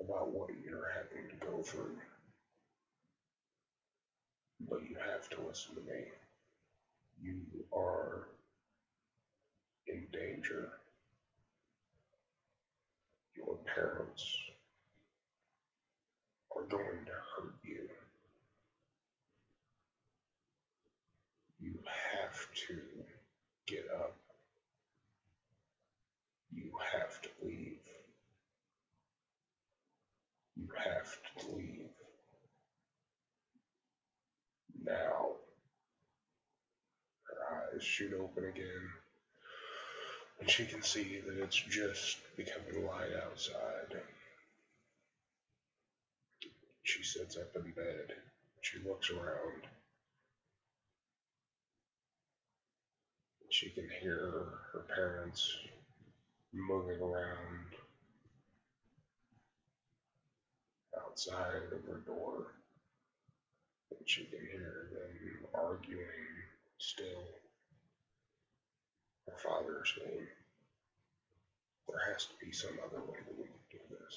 about 0.00 0.32
what 0.32 0.50
you're 0.64 0.90
having 0.96 1.28
to 1.30 1.46
go 1.46 1.62
through. 1.62 1.96
But 4.68 4.80
you 4.88 4.96
have 4.96 5.28
to 5.30 5.46
listen 5.46 5.74
to 5.76 5.80
me. 5.80 6.04
You 7.22 7.40
are 7.74 8.28
in 9.86 10.06
danger. 10.12 10.70
Your 13.36 13.56
parents 13.74 14.36
are 16.54 16.64
going 16.64 17.04
to 17.06 17.12
hurt 17.36 17.54
you. 17.64 17.88
You 21.60 21.74
have 22.12 22.46
to 22.68 22.78
get 23.66 23.86
up. 23.94 24.17
Have 26.78 27.20
to 27.22 27.28
leave. 27.44 27.78
You 30.56 30.68
have 30.76 31.16
to 31.38 31.56
leave. 31.56 31.90
Now. 34.84 35.36
Her 37.24 37.74
eyes 37.74 37.82
shoot 37.82 38.12
open 38.14 38.44
again, 38.44 38.90
and 40.40 40.50
she 40.50 40.64
can 40.66 40.82
see 40.82 41.20
that 41.26 41.42
it's 41.42 41.56
just 41.56 42.18
becoming 42.36 42.86
light 42.86 43.12
outside. 43.24 44.00
She 46.82 47.02
sits 47.02 47.36
up 47.36 47.54
in 47.54 47.70
bed. 47.72 48.14
She 48.62 48.78
looks 48.86 49.10
around. 49.10 49.66
She 53.50 53.70
can 53.70 53.88
hear 54.00 54.44
her 54.72 54.84
parents 54.94 55.56
moving 56.52 57.00
around 57.00 57.74
outside 60.96 61.62
of 61.72 61.84
her 61.84 62.00
door. 62.06 62.54
And 63.90 64.08
she 64.08 64.24
can 64.24 64.40
hear 64.40 64.90
them 64.92 65.48
arguing 65.54 66.06
still. 66.78 67.24
Her 69.26 69.36
father 69.38 69.82
saying, 69.84 70.26
There 71.88 72.12
has 72.12 72.26
to 72.26 72.34
be 72.44 72.52
some 72.52 72.78
other 72.84 73.00
way 73.00 73.18
that 73.26 73.38
we 73.38 73.44
can 73.44 73.60
do 73.70 73.78
this. 73.90 74.16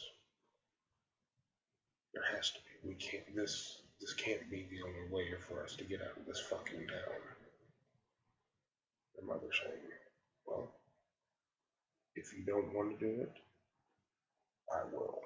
There 2.14 2.24
has 2.36 2.52
to 2.52 2.60
be. 2.60 2.90
We 2.90 2.96
can't 2.96 3.36
this 3.36 3.82
this 4.00 4.14
can't 4.14 4.50
be 4.50 4.68
the 4.70 4.82
only 4.82 5.12
way 5.12 5.28
for 5.48 5.64
us 5.64 5.76
to 5.76 5.84
get 5.84 6.02
out 6.02 6.18
of 6.18 6.26
this 6.26 6.40
fucking 6.50 6.88
town. 6.88 7.22
Her 9.16 9.26
mother 9.26 9.50
saying, 9.64 9.78
Well, 10.46 10.74
if 12.22 12.38
you 12.38 12.44
don't 12.46 12.74
want 12.74 13.00
to 13.00 13.06
do 13.06 13.22
it, 13.22 13.34
I 14.72 14.84
will. 14.94 15.22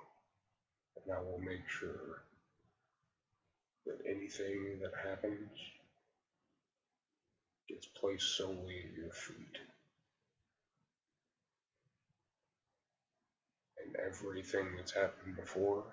And 1.03 1.13
I 1.13 1.19
will 1.19 1.39
make 1.39 1.67
sure 1.67 2.23
that 3.85 3.97
anything 4.09 4.79
that 4.81 4.93
happens 5.03 5.49
gets 7.67 7.87
placed 7.99 8.37
solely 8.37 8.85
at 8.85 8.97
your 8.97 9.11
feet. 9.11 9.57
And 13.83 13.95
everything 14.07 14.67
that's 14.77 14.93
happened 14.93 15.35
before 15.35 15.83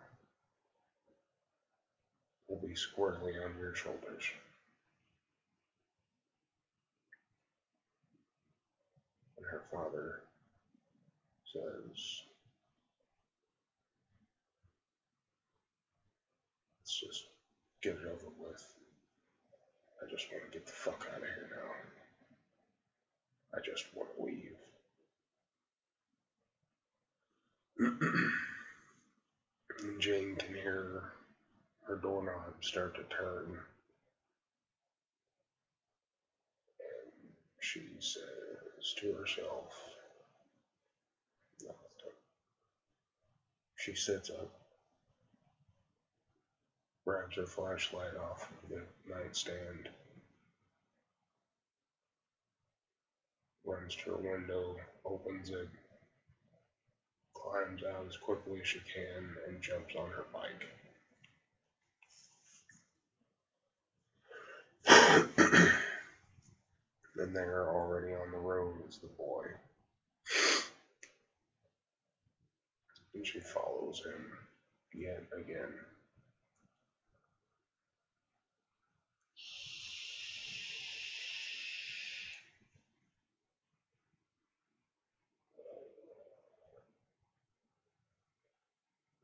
will 2.49 2.61
be 2.67 2.77
squarely 2.77 3.33
on 3.33 3.59
your 3.59 3.75
shoulders. 3.75 4.25
And 9.37 9.47
her 9.51 9.63
father 9.73 10.21
says, 11.53 12.23
let's 16.81 17.01
just 17.01 17.25
get 17.83 17.93
it 17.93 18.07
over 18.07 18.33
with. 18.39 18.65
I 20.03 20.07
just 20.11 20.27
want 20.33 20.51
to 20.51 20.59
get 20.59 20.67
the 20.67 20.73
fuck 20.73 21.07
out 21.15 21.21
of 21.21 21.29
here 21.29 21.51
now. 21.51 21.71
I 23.55 23.59
just 23.65 23.85
want 23.95 24.09
to 24.17 24.25
leave. 24.25 24.57
Jane 29.99 30.37
can 30.37 30.55
hear 30.55 31.13
her 31.87 31.97
doorknob 31.97 32.63
start 32.63 32.95
to 32.95 33.03
turn. 33.15 33.59
And 36.81 37.13
she 37.61 37.83
says 37.99 38.95
to 39.01 39.13
herself, 39.13 39.92
she 43.83 43.95
sits 43.97 44.31
up, 44.31 44.49
grabs 47.05 47.35
her 47.35 47.47
flashlight 47.47 48.15
off 48.17 48.49
of 48.63 48.69
the 48.69 48.83
nightstand, 49.13 49.89
runs 53.65 53.97
to 53.97 54.11
her 54.13 54.19
window, 54.19 54.77
opens 55.05 55.51
it, 55.51 55.69
climbs 57.35 57.83
out 57.83 58.07
as 58.09 58.17
quickly 58.17 58.61
as 58.61 58.69
she 58.69 58.79
can, 58.95 59.35
and 59.49 59.61
jumps 59.61 59.97
on 59.97 60.11
her 60.11 60.27
bike. 60.33 60.65
and 67.17 67.35
they're 67.35 67.69
already 67.69 68.13
on 68.15 68.31
the 68.31 68.39
road 68.39 68.77
is 68.89 68.99
the 68.99 69.09
boy. 69.09 69.45
And 73.15 73.27
she 73.27 73.41
follows 73.41 74.03
him 74.05 74.33
yet 74.95 75.25
again. 75.39 75.75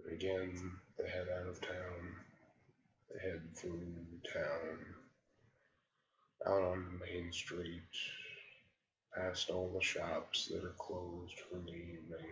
But 0.04 0.12
again, 0.12 0.72
they 0.98 1.08
head 1.08 1.28
out 1.40 1.48
of 1.48 1.60
town. 1.60 2.16
They 3.10 3.30
head 3.30 3.42
through 3.56 3.94
town, 4.32 4.78
out 6.46 6.62
on 6.62 7.00
main 7.00 7.32
street, 7.32 7.82
past 9.14 9.50
all 9.50 9.72
the 9.74 9.84
shops 9.84 10.48
that 10.48 10.64
are 10.64 10.74
closed 10.78 11.34
for 11.50 11.58
the 11.58 11.72
evening, 11.72 12.30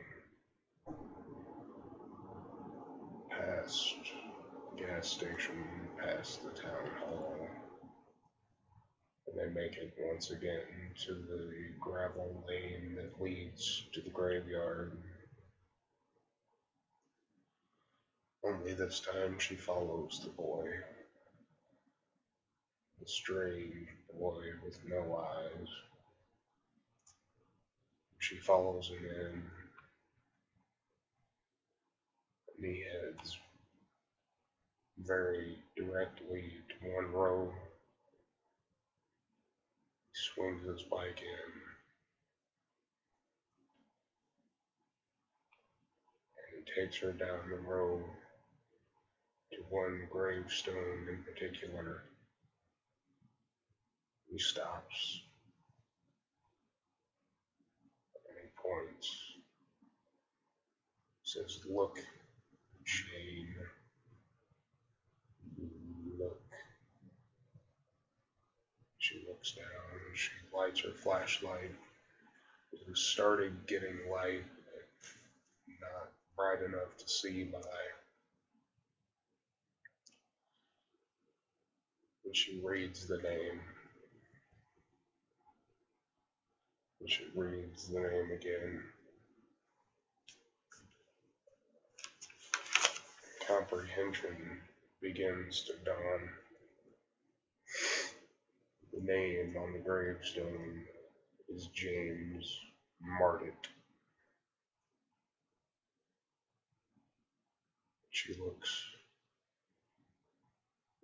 past 3.38 3.96
gas 4.76 5.08
station, 5.08 5.64
past 6.02 6.42
the 6.44 6.50
town 6.50 6.90
hall. 7.00 7.48
And 9.26 9.38
they 9.38 9.60
make 9.60 9.76
it 9.76 9.94
once 9.98 10.30
again 10.30 10.60
to 11.06 11.14
the 11.14 11.52
gravel 11.80 12.44
lane 12.48 12.96
that 12.96 13.20
leads 13.22 13.86
to 13.92 14.00
the 14.00 14.10
graveyard. 14.10 14.96
Only 18.44 18.74
this 18.74 19.00
time 19.00 19.38
she 19.38 19.56
follows 19.56 20.20
the 20.22 20.30
boy. 20.30 20.68
The 23.00 23.08
strange 23.08 23.88
boy 24.18 24.42
with 24.64 24.78
no 24.88 25.16
eyes. 25.16 25.68
She 28.18 28.36
follows 28.36 28.88
him 28.88 29.04
in. 29.04 29.42
And 32.45 32.45
he 32.45 32.45
heads 32.62 33.38
very 34.98 35.58
directly 35.76 36.52
to 36.68 36.94
one 36.94 37.12
row. 37.12 37.52
He 40.08 40.14
swings 40.34 40.66
his 40.66 40.82
bike 40.90 41.20
in. 41.20 41.52
And 46.38 46.64
he 46.64 46.80
takes 46.80 46.98
her 46.98 47.12
down 47.12 47.50
the 47.50 47.56
row 47.56 48.00
to 49.52 49.58
one 49.70 50.08
gravestone 50.10 51.06
in 51.08 51.22
particular. 51.24 52.04
He 54.30 54.38
stops. 54.38 55.20
And 58.28 58.36
he 58.42 58.48
points. 58.56 59.08
Says, 61.22 61.60
Look, 61.68 61.98
Jane. 62.86 63.54
Look. 66.18 66.40
She 68.98 69.22
looks 69.28 69.52
down. 69.52 69.66
She 70.14 70.30
lights 70.56 70.80
her 70.82 70.92
flashlight. 70.92 71.72
It 72.72 72.96
started 72.96 73.66
getting 73.66 73.98
light, 74.10 74.44
but 74.64 75.80
not 75.80 76.12
bright 76.36 76.62
enough 76.62 76.96
to 76.98 77.08
see 77.08 77.44
by. 77.44 77.58
And 82.24 82.36
she 82.36 82.60
reads 82.64 83.06
the 83.06 83.18
name. 83.18 83.60
And 87.00 87.10
she 87.10 87.24
reads 87.34 87.88
the 87.88 88.00
name 88.00 88.30
again. 88.32 88.82
Comprehension 93.46 94.60
begins 95.00 95.62
to 95.62 95.74
dawn. 95.84 96.30
The 98.92 99.00
name 99.00 99.56
on 99.56 99.72
the 99.72 99.78
gravestone 99.78 100.82
is 101.48 101.68
James 101.68 102.60
Mardet. 103.00 103.68
She 108.10 108.34
looks. 108.34 108.84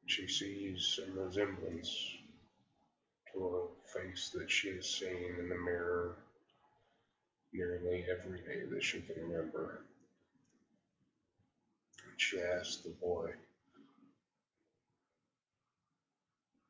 She 0.07 0.26
sees 0.26 0.96
some 0.96 1.16
resemblance 1.16 2.16
to 3.33 3.46
a 3.46 3.98
face 3.98 4.31
that 4.35 4.50
she 4.50 4.70
has 4.70 4.88
seen 4.88 5.37
in 5.38 5.48
the 5.48 5.55
mirror 5.55 6.16
nearly 7.52 8.05
every 8.11 8.40
day 8.40 8.62
that 8.68 8.83
she 8.83 9.00
can 9.00 9.28
remember. 9.28 9.85
She 12.22 12.38
asks 12.40 12.76
the 12.76 12.90
boy, 12.90 13.30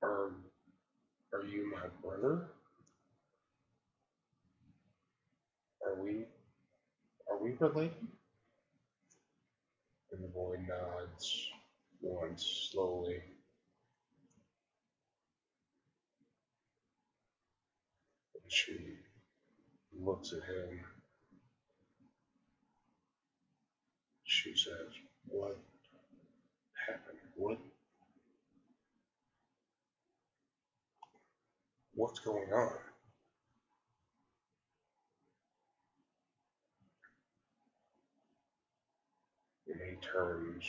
Are, 0.03 0.31
are 1.35 1.45
you 1.45 1.71
my 1.71 1.88
brother? 2.03 2.49
Are 5.85 6.03
we 6.03 6.25
are 7.31 7.38
we 7.38 7.53
related? 7.61 7.93
And 10.12 10.25
the 10.25 10.29
boy 10.29 10.57
nods 10.67 11.49
once 12.01 12.71
slowly. 12.73 13.21
And 18.43 18.51
she 18.53 18.79
looks 20.01 20.33
at 20.33 20.43
him. 20.43 20.81
She 24.25 24.57
says, 24.57 25.02
What 25.29 25.59
happened? 26.87 27.19
What 27.37 27.59
what's 31.95 32.21
going 32.21 32.53
on? 32.53 32.79
And 39.69 39.81
he 39.81 39.97
turns. 40.07 40.65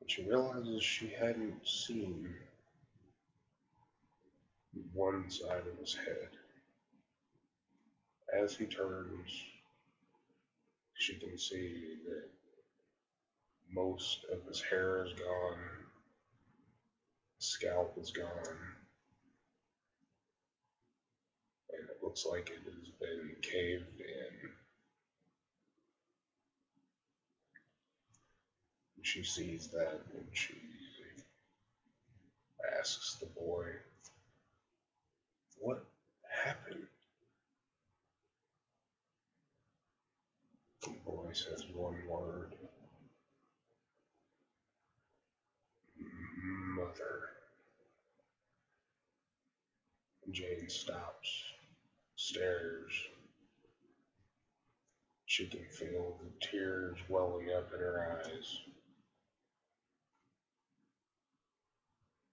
And 0.00 0.10
she 0.10 0.22
realizes 0.24 0.82
she 0.82 1.08
hadn't 1.18 1.66
seen 1.66 2.34
one 4.92 5.30
side 5.30 5.64
of 5.70 5.78
his 5.78 5.94
head. 5.94 6.28
As 8.32 8.56
he 8.56 8.66
turns, 8.66 9.30
she 11.00 11.14
can 11.14 11.38
see 11.38 11.96
that 12.06 12.28
most 13.72 14.26
of 14.30 14.46
his 14.46 14.60
hair 14.60 15.06
is 15.06 15.14
gone, 15.14 15.58
scalp 17.38 17.96
is 17.98 18.10
gone, 18.10 18.76
and 21.72 21.88
it 21.88 22.02
looks 22.02 22.26
like 22.26 22.50
it 22.50 22.62
has 22.64 22.90
been 23.00 23.34
caved 23.40 24.00
in. 24.00 24.50
She 29.02 29.24
sees 29.24 29.68
that 29.68 30.02
and 30.14 30.26
she 30.34 30.54
asks 32.78 33.14
the 33.14 33.26
boy, 33.26 33.64
What 35.58 35.82
happened? 36.44 36.89
Boy 40.86 41.32
says 41.32 41.64
one 41.74 41.96
word 42.08 42.54
Mother. 46.76 47.20
Jane 50.30 50.68
stops, 50.68 51.44
stares. 52.16 52.92
She 55.26 55.46
can 55.46 55.64
feel 55.70 56.18
the 56.22 56.46
tears 56.46 56.98
welling 57.08 57.48
up 57.56 57.70
in 57.74 57.80
her 57.80 58.22
eyes. 58.24 58.58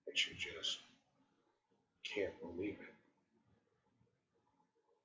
And 0.07 0.17
she 0.17 0.31
just 0.33 0.79
can't 2.03 2.33
believe 2.41 2.77
it. 2.79 2.95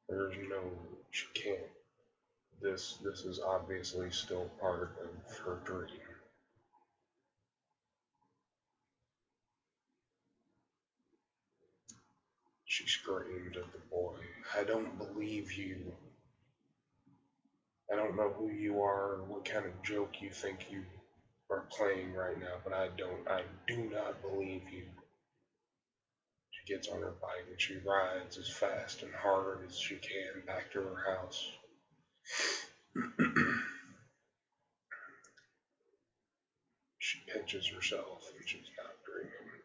There's 0.09 0.37
no, 0.49 0.63
she 1.11 1.27
can't. 1.35 1.72
This, 2.63 2.99
this 3.03 3.25
is 3.25 3.41
obviously 3.41 4.11
still 4.13 4.49
part 4.61 4.83
of 4.83 5.37
her 5.45 5.61
dream. 5.65 5.99
She 12.65 12.87
screamed 12.87 13.57
at 13.57 13.73
the 13.73 13.81
boy, 13.91 14.15
I 14.57 14.63
don't 14.63 14.97
believe 14.97 15.53
you. 15.53 15.93
I 17.93 17.97
don't 17.97 18.17
know 18.17 18.31
who 18.31 18.49
you 18.49 18.81
are 18.81 19.15
or 19.15 19.25
what 19.27 19.45
kind 19.45 19.67
of 19.67 19.83
joke 19.83 20.21
you 20.21 20.31
think 20.31 20.71
you 20.71 20.85
are 21.51 21.67
playing 21.77 22.15
right 22.15 22.39
now, 22.39 22.59
but 22.65 22.73
I 22.73 22.89
don't, 22.97 23.29
I 23.29 23.43
do 23.67 23.91
not 23.93 24.23
believe 24.23 24.63
you. 24.73 24.85
She 26.53 26.73
gets 26.73 26.89
on 26.89 27.01
her 27.01 27.15
bike 27.21 27.47
and 27.51 27.61
she 27.61 27.75
rides 27.85 28.39
as 28.39 28.49
fast 28.49 29.03
and 29.03 29.13
hard 29.15 29.67
as 29.69 29.77
she 29.77 29.97
can 29.97 30.47
back 30.47 30.73
to 30.73 30.81
her 30.81 31.17
house. 31.17 31.45
she 36.99 37.19
pinches 37.33 37.69
herself 37.69 38.23
and 38.39 38.49
she's 38.49 38.71
not 38.79 38.93
dreaming. 39.07 39.63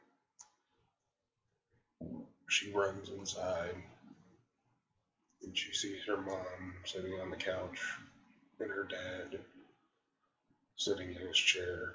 She 2.49 2.71
runs 2.71 3.09
inside 3.09 3.75
and 5.43 5.57
she 5.57 5.73
sees 5.73 5.99
her 6.07 6.17
mom 6.17 6.75
sitting 6.85 7.13
on 7.21 7.29
the 7.31 7.37
couch 7.37 7.79
and 8.59 8.71
her 8.71 8.85
dad 8.89 9.39
sitting 10.77 11.09
in 11.15 11.27
his 11.27 11.37
chair. 11.37 11.93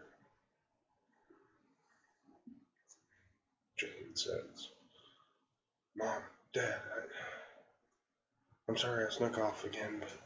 Jane 3.79 4.15
says, 4.17 4.69
Mom, 5.97 6.23
Dad, 6.55 6.81
I, 6.97 7.01
I'm 8.69 8.77
sorry 8.77 9.05
I 9.07 9.11
snuck 9.11 9.39
off 9.39 9.65
again, 9.65 9.99
but. 10.01 10.22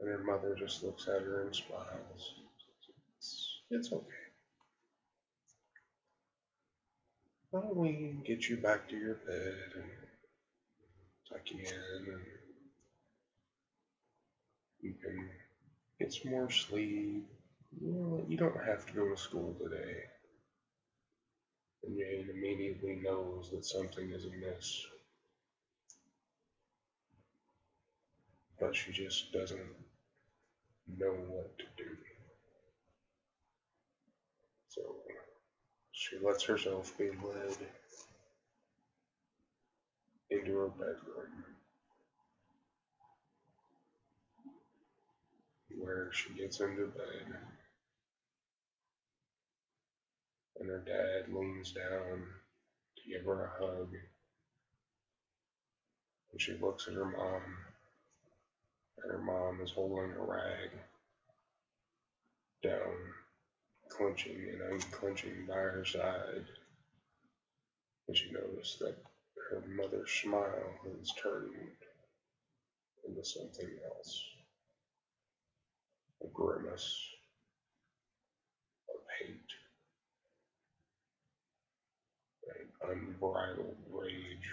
And 0.00 0.08
her 0.08 0.24
mother 0.24 0.56
just 0.58 0.82
looks 0.82 1.06
at 1.08 1.22
her 1.22 1.42
and 1.42 1.54
smiles. 1.54 2.34
It's, 3.18 3.60
it's 3.70 3.92
okay. 3.92 4.06
Why 7.50 7.60
don't 7.60 7.76
we 7.76 8.16
get 8.26 8.48
you 8.48 8.56
back 8.56 8.88
to 8.88 8.96
your 8.96 9.14
bed 9.14 9.54
and 9.76 9.90
tuck 11.28 11.42
you 11.50 11.60
in 11.60 12.12
and 12.12 12.22
you 14.82 14.94
can 15.02 15.30
get 15.98 16.12
some 16.12 16.32
more 16.32 16.50
sleep. 16.50 17.24
You, 17.80 17.92
know, 17.92 18.24
you 18.28 18.36
don't 18.36 18.64
have 18.64 18.86
to 18.86 18.92
go 18.92 19.08
to 19.08 19.16
school 19.16 19.56
today. 19.62 19.94
And 21.84 21.96
Jane 21.96 22.28
immediately 22.34 23.00
knows 23.02 23.50
that 23.50 23.64
something 23.64 24.10
is 24.10 24.24
amiss. 24.24 24.86
But 28.60 28.74
she 28.76 28.92
just 28.92 29.32
doesn't 29.32 29.60
know 30.88 31.12
what 31.28 31.58
to 31.58 31.64
do. 31.76 31.90
So 34.68 34.82
she 35.92 36.16
lets 36.22 36.44
herself 36.44 36.96
be 36.98 37.06
led 37.06 37.56
into 40.30 40.56
her 40.56 40.68
bedroom 40.68 41.44
where 45.78 46.10
she 46.12 46.34
gets 46.34 46.60
into 46.60 46.86
bed 46.86 47.36
and 50.60 50.68
her 50.68 50.84
dad 50.86 51.34
leans 51.34 51.72
down 51.72 52.24
to 52.96 53.10
give 53.10 53.24
her 53.26 53.44
a 53.46 53.64
hug 53.64 53.88
and 56.32 56.40
she 56.40 56.52
looks 56.60 56.86
at 56.88 56.94
her 56.94 57.04
mom 57.04 57.42
her 59.02 59.18
mom 59.18 59.60
is 59.62 59.72
holding 59.72 60.12
a 60.12 60.22
rag 60.22 60.70
down, 62.62 62.96
clenching 63.90 64.48
and 64.52 64.72
unclenching 64.72 65.46
by 65.46 65.54
her 65.54 65.84
side. 65.84 66.46
And 68.08 68.16
she 68.16 68.30
noticed 68.32 68.78
that 68.80 68.96
her 69.50 69.62
mother's 69.76 70.10
smile 70.10 70.74
has 70.84 71.12
turned 71.22 71.54
into 73.06 73.24
something 73.24 73.70
else 73.96 74.22
a 76.22 76.28
grimace 76.28 76.98
of 78.88 79.00
hate, 79.18 79.52
an 82.48 82.90
unbridled 82.90 83.76
rage 83.90 84.50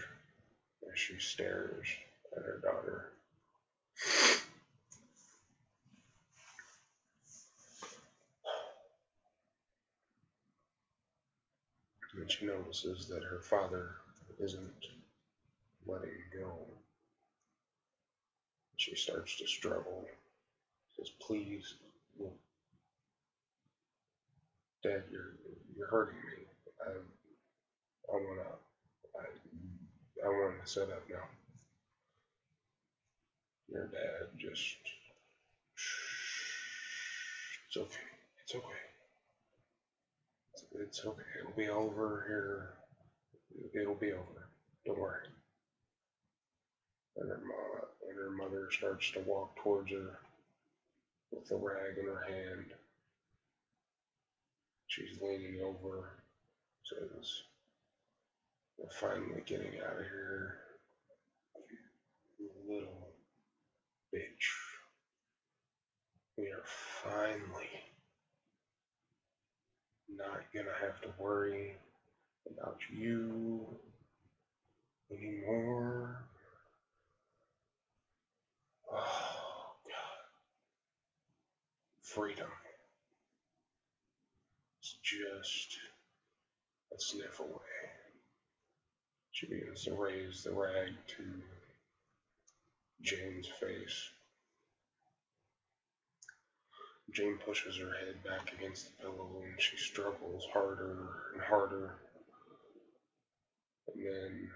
as 0.92 1.00
she 1.00 1.18
stares 1.20 1.88
at 2.36 2.44
her 2.44 2.60
daughter. 2.64 3.14
And 12.16 12.32
she 12.32 12.46
notices 12.46 13.08
that 13.08 13.24
her 13.24 13.42
father 13.42 13.96
isn't 14.40 14.86
letting 15.88 16.12
go. 16.38 16.54
She 18.78 18.96
starts 18.96 19.38
to 19.38 19.48
struggle. 19.48 20.06
Says, 20.98 21.10
please. 21.22 21.76
Dad, 24.84 25.04
you're 25.12 25.36
you're 25.78 25.88
hurting 25.88 26.16
me. 26.18 26.46
I 26.86 26.92
I 28.12 28.16
wanna 28.16 28.50
I 29.20 30.26
I 30.26 30.30
wanna 30.30 30.66
set 30.66 30.90
up 30.90 31.04
now. 31.10 31.41
Your 33.72 33.88
dad 33.88 34.28
just 34.38 34.78
it's 37.68 37.78
okay. 37.78 38.08
It's 38.44 38.56
okay. 38.56 38.66
It's, 40.54 40.66
it's 40.74 41.06
okay. 41.06 41.22
It'll 41.40 41.56
be 41.56 41.70
over 41.70 42.26
here. 42.28 42.74
It'll 43.82 43.96
be 43.96 44.12
over. 44.12 44.50
Don't 44.86 45.00
worry. 45.00 45.28
And 47.16 47.30
her 47.30 47.38
mom 47.38 47.82
and 48.10 48.18
her 48.18 48.32
mother 48.32 48.68
starts 48.72 49.10
to 49.12 49.22
walk 49.22 49.56
towards 49.56 49.92
her 49.92 50.20
with 51.32 51.48
the 51.48 51.56
rag 51.56 51.98
in 51.98 52.06
her 52.06 52.26
hand. 52.28 52.74
She's 54.88 55.22
leaning 55.22 55.62
over, 55.64 56.10
says, 56.84 57.44
We're 58.78 58.90
finally 58.90 59.44
getting 59.46 59.80
out 59.80 59.98
of 59.98 60.04
here. 60.04 60.58
You 62.38 62.50
little 62.68 63.08
bitch. 64.14 64.48
We 66.38 66.48
are 66.48 66.64
finally 66.66 67.70
not 70.10 70.41
gonna 70.54 70.76
have 70.82 71.02
to 71.02 71.10
worry 71.18 71.78
about 72.50 72.78
you 72.92 73.66
anymore. 75.12 76.26
Oh, 78.92 79.76
God. 79.86 80.26
Freedom. 82.02 82.50
It's 84.80 84.98
just 85.04 85.78
a 86.94 87.00
sniff 87.00 87.40
away. 87.40 87.50
She 89.32 89.48
begins 89.48 89.86
to 89.86 89.94
raise 89.94 90.44
the 90.44 90.52
rag 90.52 90.94
to 91.18 91.24
Jane's 93.02 93.48
face. 93.48 94.10
Jane 97.14 97.38
pushes 97.46 97.78
her 97.78 97.92
head 98.06 98.24
back 98.24 98.54
against 98.58 98.86
the 98.86 99.04
pillow 99.04 99.42
and 99.44 99.62
she 99.62 99.76
struggles 99.76 100.46
harder 100.54 101.10
and 101.34 101.42
harder. 101.42 101.96
And 103.94 104.06
then 104.06 104.50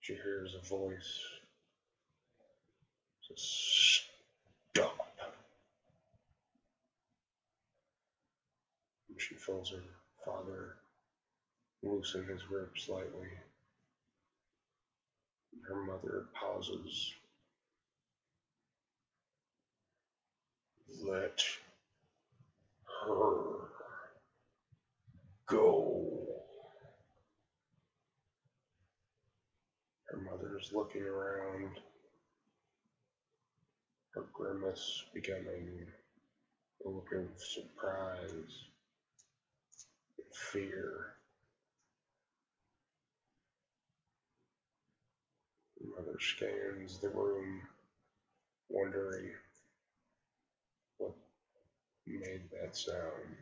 she 0.00 0.14
hears 0.14 0.54
a 0.54 0.66
voice. 0.66 1.20
Says, 3.28 4.00
Stop. 4.72 4.96
And 9.10 9.20
she 9.20 9.34
feels 9.34 9.70
her 9.70 9.82
father 10.24 10.76
loosen 11.82 12.26
his 12.26 12.42
grip 12.44 12.70
slightly. 12.78 13.28
Her 15.68 15.82
mother 15.84 16.24
pauses. 16.32 17.12
Let 21.02 21.40
her 23.06 23.68
go. 25.48 26.06
Her 30.10 30.18
mother's 30.18 30.72
looking 30.74 31.02
around, 31.02 31.80
her 34.14 34.26
grimace 34.32 35.04
becoming 35.14 35.86
a 36.84 36.88
look 36.88 37.12
of 37.12 37.28
surprise 37.38 38.66
and 40.18 40.34
fear. 40.34 41.14
Her 45.80 45.86
mother 45.96 46.18
scans 46.20 46.98
the 47.00 47.10
room, 47.10 47.62
wondering 48.68 49.30
made 52.16 52.42
that 52.52 52.76
sound. 52.76 53.36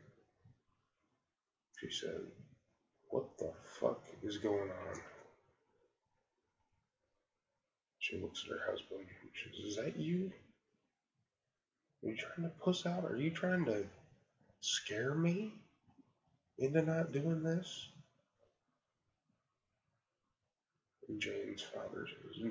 She 1.81 1.90
said, 1.90 2.20
What 3.11 3.37
the 3.38 3.52
fuck 3.81 4.02
is 4.22 4.38
going 4.38 4.70
on? 4.70 5.00
She 7.98 8.18
looks 8.18 8.44
at 8.44 8.52
her 8.52 8.70
husband. 8.70 9.07
She 9.35 9.50
says, 9.50 9.72
Is 9.72 9.76
that 9.76 9.96
you? 9.96 10.33
Are 12.05 12.11
you 12.11 12.16
trying 12.16 12.48
to 12.48 12.55
puss 12.64 12.87
out? 12.87 13.05
Are 13.05 13.16
you 13.16 13.31
trying 13.31 13.64
to 13.66 13.85
scare 14.61 15.14
me 15.14 15.52
into 16.59 16.83
not 16.83 17.12
doing 17.12 17.42
this? 17.42 17.88
And 21.09 21.20
Jane's 21.20 21.62
father 21.62 22.07
says, 22.07 22.50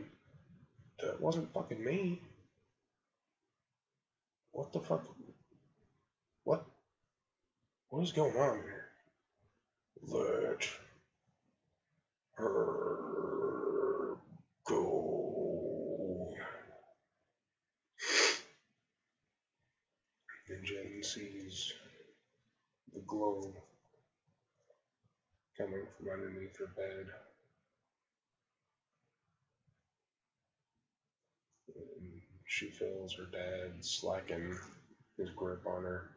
That 1.01 1.21
wasn't 1.21 1.54
fucking 1.54 1.84
me. 1.84 2.21
What 4.51 4.71
the 4.71 4.80
fuck? 4.80 5.06
What? 6.45 6.65
What 7.89 8.03
is 8.03 8.13
going 8.13 8.36
on 8.38 8.58
here? 8.63 8.86
Let 10.08 10.67
her 12.36 14.17
go. 14.67 16.34
And 20.49 20.63
Jane 20.63 21.01
sees 21.03 21.73
the 22.93 23.01
glow 23.08 23.51
coming 25.58 25.88
from 25.97 26.10
underneath 26.13 26.58
her 26.60 26.71
bed. 26.77 27.08
She 32.47 32.69
feels 32.69 33.15
her 33.15 33.25
dad 33.31 33.84
slacken 33.84 34.58
his 35.17 35.31
grip 35.31 35.65
on 35.65 35.84
her 35.84 36.14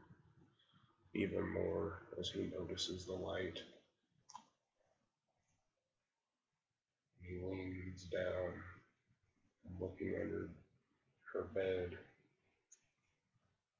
even 1.14 1.52
more 1.52 2.02
as 2.18 2.28
he 2.28 2.50
notices 2.58 3.04
the 3.04 3.12
light. 3.12 3.60
He 7.20 7.38
leans 7.42 8.04
down, 8.04 8.54
looking 9.80 10.14
under 10.20 10.48
her 11.32 11.44
bed, 11.54 11.98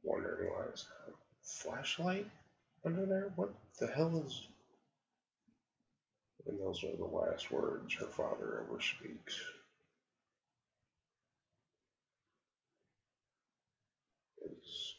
wondering 0.02 0.50
why 0.50 0.64
is 0.72 0.86
a 1.08 1.12
flashlight 1.42 2.26
under 2.84 3.06
there? 3.06 3.32
What 3.36 3.54
the 3.78 3.86
hell 3.86 4.22
is. 4.26 4.48
And 6.46 6.58
those 6.58 6.82
are 6.84 6.96
the 6.96 7.04
last 7.04 7.50
words 7.50 7.94
her 7.94 8.06
father 8.06 8.64
ever 8.66 8.80
speaks. 8.80 9.38
Is 14.42 14.94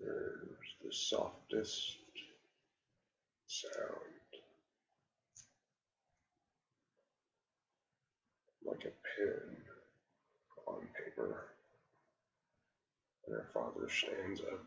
there's 0.00 0.74
the 0.88 0.94
softest 0.94 1.98
sound 3.46 3.74
like 8.64 8.84
a 8.86 8.92
pen 9.20 9.56
on 10.66 10.88
paper. 10.96 11.48
And 13.26 13.36
her 13.36 13.48
father 13.52 13.88
stands 13.90 14.40
up, 14.40 14.64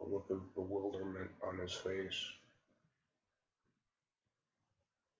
a 0.00 0.08
look 0.08 0.26
of 0.30 0.54
bewilderment 0.54 1.30
on 1.42 1.58
his 1.58 1.72
face. 1.72 2.24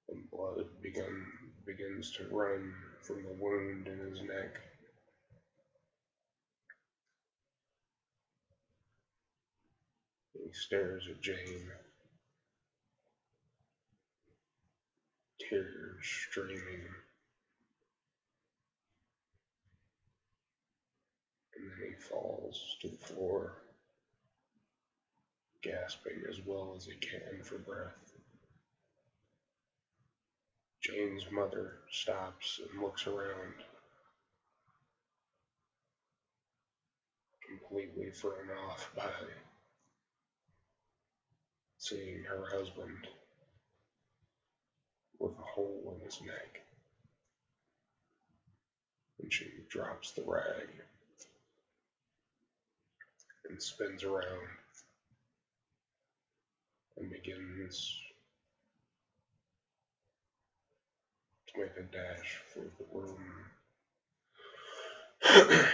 And 0.08 0.30
blood 0.30 0.66
begun, 0.80 1.26
begins 1.66 2.12
to 2.12 2.28
run 2.30 2.72
from 3.02 3.24
the 3.24 3.42
wound 3.42 3.88
in 3.88 3.98
his 3.98 4.20
neck. 4.20 4.67
He 10.48 10.54
stares 10.54 11.06
at 11.10 11.20
Jane, 11.20 11.70
tears 15.38 15.96
streaming. 16.02 16.86
And 21.54 21.70
then 21.70 21.88
he 21.90 21.94
falls 22.00 22.78
to 22.80 22.88
the 22.88 22.96
floor, 22.96 23.56
gasping 25.62 26.22
as 26.30 26.38
well 26.46 26.72
as 26.78 26.86
he 26.86 26.94
can 26.94 27.42
for 27.42 27.58
breath. 27.58 28.14
Jane's 30.80 31.30
mother 31.30 31.80
stops 31.90 32.58
and 32.70 32.80
looks 32.80 33.06
around, 33.06 33.52
completely 37.46 38.10
thrown 38.12 38.48
off 38.66 38.90
by 38.96 39.10
seeing 41.88 42.22
her 42.24 42.44
husband 42.52 43.06
with 45.18 45.32
a 45.32 45.42
hole 45.54 45.94
in 45.96 46.04
his 46.04 46.20
neck. 46.20 46.60
And 49.22 49.32
she 49.32 49.46
drops 49.70 50.12
the 50.12 50.22
rag 50.26 50.68
and 53.48 53.62
spins 53.62 54.04
around 54.04 54.48
and 56.98 57.10
begins 57.10 57.96
to 61.46 61.60
make 61.60 61.76
a 61.78 61.82
dash 61.82 62.36
for 62.52 62.60
the 62.60 62.84
room. 62.92 63.46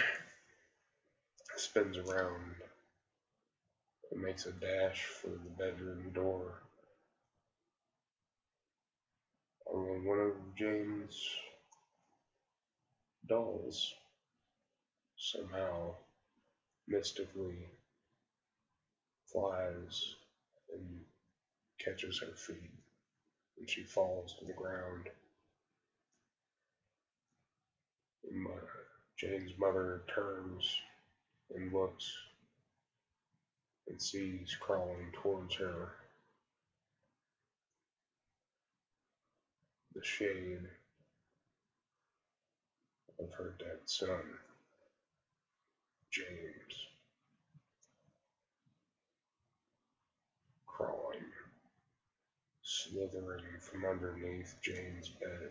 spins 1.57 1.99
around 1.99 2.55
and 4.15 4.23
makes 4.23 4.47
a 4.47 4.53
dash 4.53 5.05
for 5.05 5.29
the 5.29 5.51
bedroom 5.59 6.11
door. 6.15 6.63
One 9.67 10.21
of 10.21 10.57
Jane's 10.57 11.19
dolls 13.27 13.95
somehow 15.17 15.95
mystically 16.87 17.67
flies 19.33 20.15
and 20.73 21.01
catches 21.85 22.21
her 22.21 22.35
feet 22.37 22.71
and 23.59 23.69
she 23.69 23.83
falls 23.83 24.37
to 24.39 24.45
the 24.45 24.53
ground. 24.53 25.09
Jane's 29.17 29.53
mother 29.59 30.03
turns 30.15 30.77
and 31.55 31.73
looks 31.73 32.13
and 33.89 34.01
sees 34.01 34.57
crawling 34.61 35.13
towards 35.23 35.55
her 35.57 35.93
the 39.95 40.05
shade 40.05 40.69
of 43.21 43.33
her 43.35 43.55
dead 43.59 43.79
son, 43.87 44.23
James, 46.11 46.89
crawling, 50.67 51.25
slithering 52.63 53.61
from 53.61 53.85
underneath 53.85 54.57
Jane's 54.63 55.11
bed. 55.11 55.51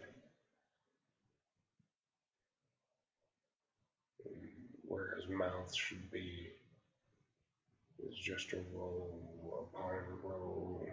Where 4.84 5.16
his 5.16 5.30
mouth 5.30 5.74
should 5.74 6.12
be 6.12 6.50
is 8.08 8.18
just 8.18 8.54
a 8.54 8.58
row 8.74 9.10
upon 9.72 9.96
a 9.96 10.28
row 10.28 10.86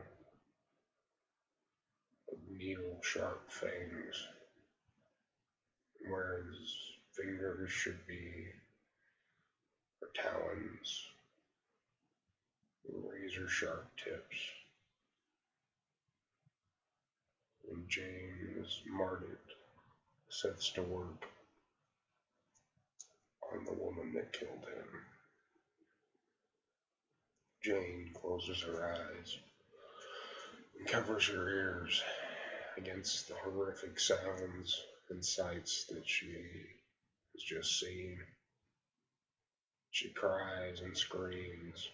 needle 2.59 3.01
sharp 3.03 3.43
fangs, 3.51 4.27
whereas 6.09 6.45
fingers 7.13 7.71
should 7.71 8.07
be 8.07 8.47
talons, 10.15 11.07
razor 12.93 13.49
sharp 13.49 13.89
tips. 13.97 14.37
And 17.71 17.89
James 17.89 18.83
Mardet 18.93 19.39
sets 20.29 20.73
to 20.73 20.83
work 20.83 21.27
on 23.53 23.65
the 23.65 23.73
woman 23.73 24.13
that 24.15 24.33
killed 24.33 24.67
him. 24.75 25.20
Jane 27.63 28.11
closes 28.15 28.63
her 28.63 28.95
eyes 28.95 29.39
and 30.79 30.89
covers 30.89 31.29
her 31.29 31.49
ears 31.49 32.03
against 32.79 33.29
the 33.29 33.35
horrific 33.35 34.01
sounds 34.01 34.83
and 35.11 35.23
sights 35.23 35.85
that 35.91 36.09
she 36.09 36.33
has 37.35 37.43
just 37.43 37.79
seen. 37.79 38.19
She 39.91 40.09
cries 40.09 40.81
and 40.81 40.97
screams. 40.97 41.89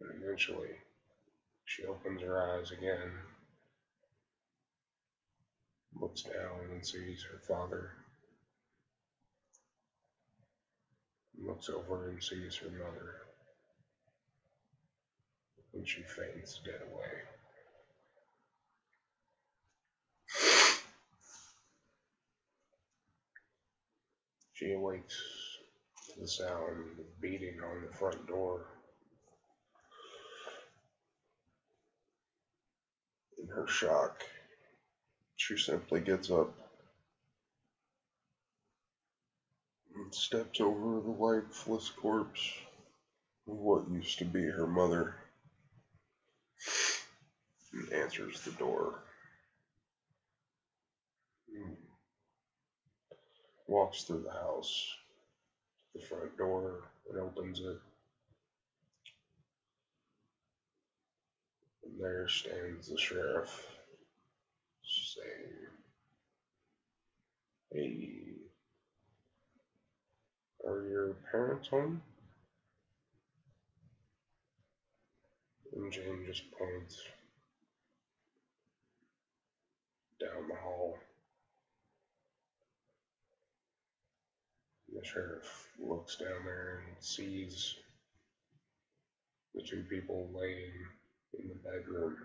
And 0.00 0.22
eventually, 0.22 0.76
she 1.64 1.84
opens 1.86 2.20
her 2.20 2.58
eyes 2.58 2.72
again, 2.72 3.10
looks 5.98 6.22
down 6.22 6.68
and 6.70 6.86
sees 6.86 7.24
her 7.32 7.38
father, 7.38 7.92
looks 11.42 11.68
over 11.70 12.08
and 12.08 12.22
sees 12.22 12.56
her 12.56 12.70
mother 12.70 13.16
and 15.74 15.88
she 15.88 16.02
faints 16.02 16.60
dead 16.64 16.80
away. 16.92 17.10
She 24.54 24.72
awakes 24.72 25.16
to 26.14 26.20
the 26.20 26.28
sound 26.28 26.98
of 27.00 27.20
beating 27.20 27.60
on 27.60 27.82
the 27.82 27.96
front 27.96 28.26
door. 28.26 28.66
In 33.42 33.48
her 33.48 33.66
shock, 33.68 34.24
she 35.36 35.56
simply 35.56 36.00
gets 36.00 36.30
up 36.30 36.63
steps 40.10 40.60
over 40.60 41.00
the 41.00 41.10
lifeless 41.10 41.90
corpse 41.90 42.52
of 43.48 43.56
what 43.56 43.90
used 43.90 44.18
to 44.18 44.24
be 44.24 44.44
her 44.44 44.66
mother 44.66 45.14
and 47.72 47.92
answers 47.92 48.40
the 48.42 48.52
door. 48.52 49.00
Walks 53.66 54.04
through 54.04 54.24
the 54.24 54.32
house, 54.32 54.94
the 55.94 56.02
front 56.02 56.36
door, 56.36 56.90
and 57.10 57.20
opens 57.20 57.60
it. 57.60 57.78
And 61.84 62.00
there 62.00 62.28
stands 62.28 62.88
the 62.88 62.98
sheriff 62.98 63.66
saying, 64.82 65.66
Hey, 67.72 68.23
are 70.66 70.86
your 70.88 71.14
parents 71.30 71.68
home? 71.68 72.02
And 75.74 75.92
Jane 75.92 76.24
just 76.26 76.44
points 76.52 77.00
down 80.20 80.48
the 80.48 80.54
hall. 80.54 80.98
The 84.94 85.04
sheriff 85.04 85.68
looks 85.80 86.16
down 86.16 86.44
there 86.44 86.84
and 86.86 87.04
sees 87.04 87.74
the 89.54 89.62
two 89.62 89.84
people 89.90 90.30
laying 90.32 90.72
in 91.38 91.48
the 91.48 91.54
bedroom, 91.54 92.16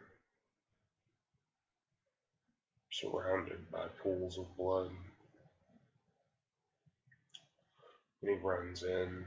surrounded 2.92 3.72
by 3.72 3.88
pools 4.04 4.38
of 4.38 4.46
blood. 4.56 4.92
And 8.22 8.32
he 8.32 8.38
runs 8.38 8.84
in, 8.84 9.26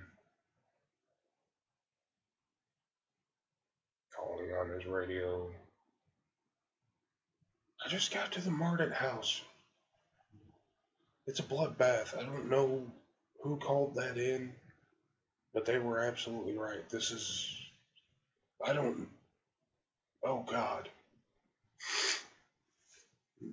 calling 4.14 4.50
on 4.52 4.68
his 4.70 4.86
radio 4.86 5.50
I 7.84 7.88
just 7.88 8.12
got 8.14 8.32
to 8.32 8.40
the 8.40 8.50
Mardet 8.50 8.92
house. 8.92 9.42
It's 11.26 11.40
a 11.40 11.44
bloodbath. 11.44 12.16
I 12.16 12.22
don't 12.22 12.48
know 12.48 12.82
who 13.42 13.56
called 13.56 13.96
that 13.96 14.18
in, 14.18 14.52
but 15.52 15.64
they 15.64 15.78
were 15.78 16.00
absolutely 16.00 16.56
right. 16.56 16.88
This 16.90 17.10
is. 17.10 17.48
I 18.64 18.72
don't. 18.72 19.08
Oh, 20.24 20.44
God. 20.48 20.88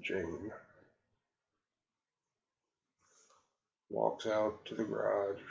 Jane 0.01 0.51
walks 3.89 4.25
out 4.27 4.63
to 4.65 4.75
the 4.75 4.83
garage, 4.83 5.41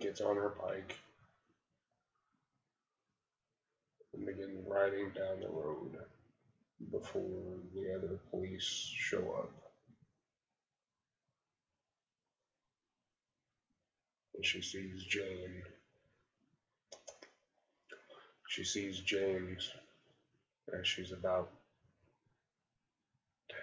gets 0.00 0.20
on 0.20 0.36
her 0.36 0.54
bike, 0.60 0.96
and 4.14 4.26
begins 4.26 4.66
riding 4.66 5.10
down 5.10 5.40
the 5.40 5.48
road 5.48 5.96
before 6.90 7.58
the 7.74 7.94
other 7.94 8.18
police 8.30 8.92
show 8.96 9.34
up. 9.38 9.50
And 14.34 14.44
she 14.44 14.60
sees 14.60 15.04
Jane. 15.04 15.62
She 18.48 18.64
sees 18.64 19.00
James 19.00 19.70
as 20.78 20.86
she's 20.86 21.12
about 21.12 21.50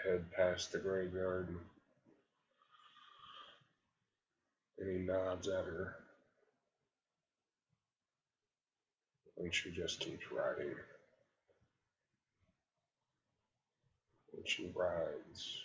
head 0.04 0.32
past 0.32 0.72
the 0.72 0.80
graveyard. 0.80 1.47
And 4.80 4.89
he 4.89 5.06
nods 5.06 5.47
at 5.47 5.66
her. 5.66 5.95
And 9.38 9.54
she 9.54 9.72
just 9.72 9.99
keeps 9.99 10.32
riding. 10.32 10.74
And 14.34 14.47
she 14.47 14.72
rides 14.76 15.62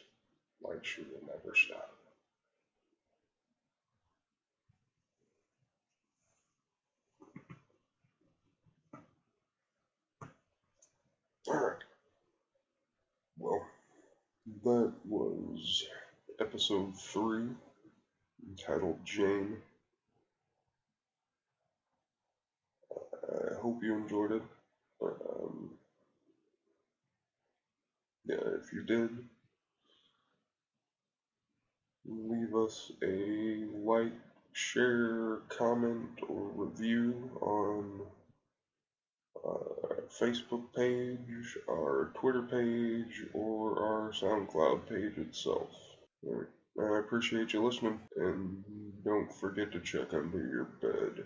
like 0.63 0.85
she 0.85 1.03
will 1.03 1.27
never 1.27 1.55
stop. 1.55 1.97
Well, 13.39 13.63
that 14.67 14.93
was 15.09 15.85
episode 16.41 16.93
3 16.99 17.45
entitled 18.49 18.99
Jane. 19.05 19.59
I 22.93 23.61
hope 23.63 23.81
you 23.85 23.95
enjoyed 23.95 24.33
it. 24.33 24.43
Um, 25.01 25.71
yeah, 28.25 28.43
if 28.61 28.73
you 28.73 28.83
did, 28.83 29.11
leave 32.05 32.57
us 32.57 32.91
a 33.05 33.67
like, 33.85 34.19
share, 34.53 35.43
comment, 35.49 36.09
or 36.29 36.43
review 36.57 37.31
on 37.41 38.01
Facebook 40.21 40.73
page, 40.75 41.59
our 41.69 42.13
Twitter 42.15 42.43
page, 42.43 43.27
or 43.35 43.83
our 43.83 44.13
SoundCloud 44.13 44.89
page 44.89 45.19
itself. 45.19 45.69
I 46.79 46.99
appreciate 46.99 47.53
you 47.53 47.65
listening, 47.65 48.01
and 48.17 48.63
don't 49.05 49.33
forget 49.33 49.73
to 49.73 49.81
check 49.81 50.13
under 50.13 50.39
your 50.39 50.65
bed. 50.81 51.25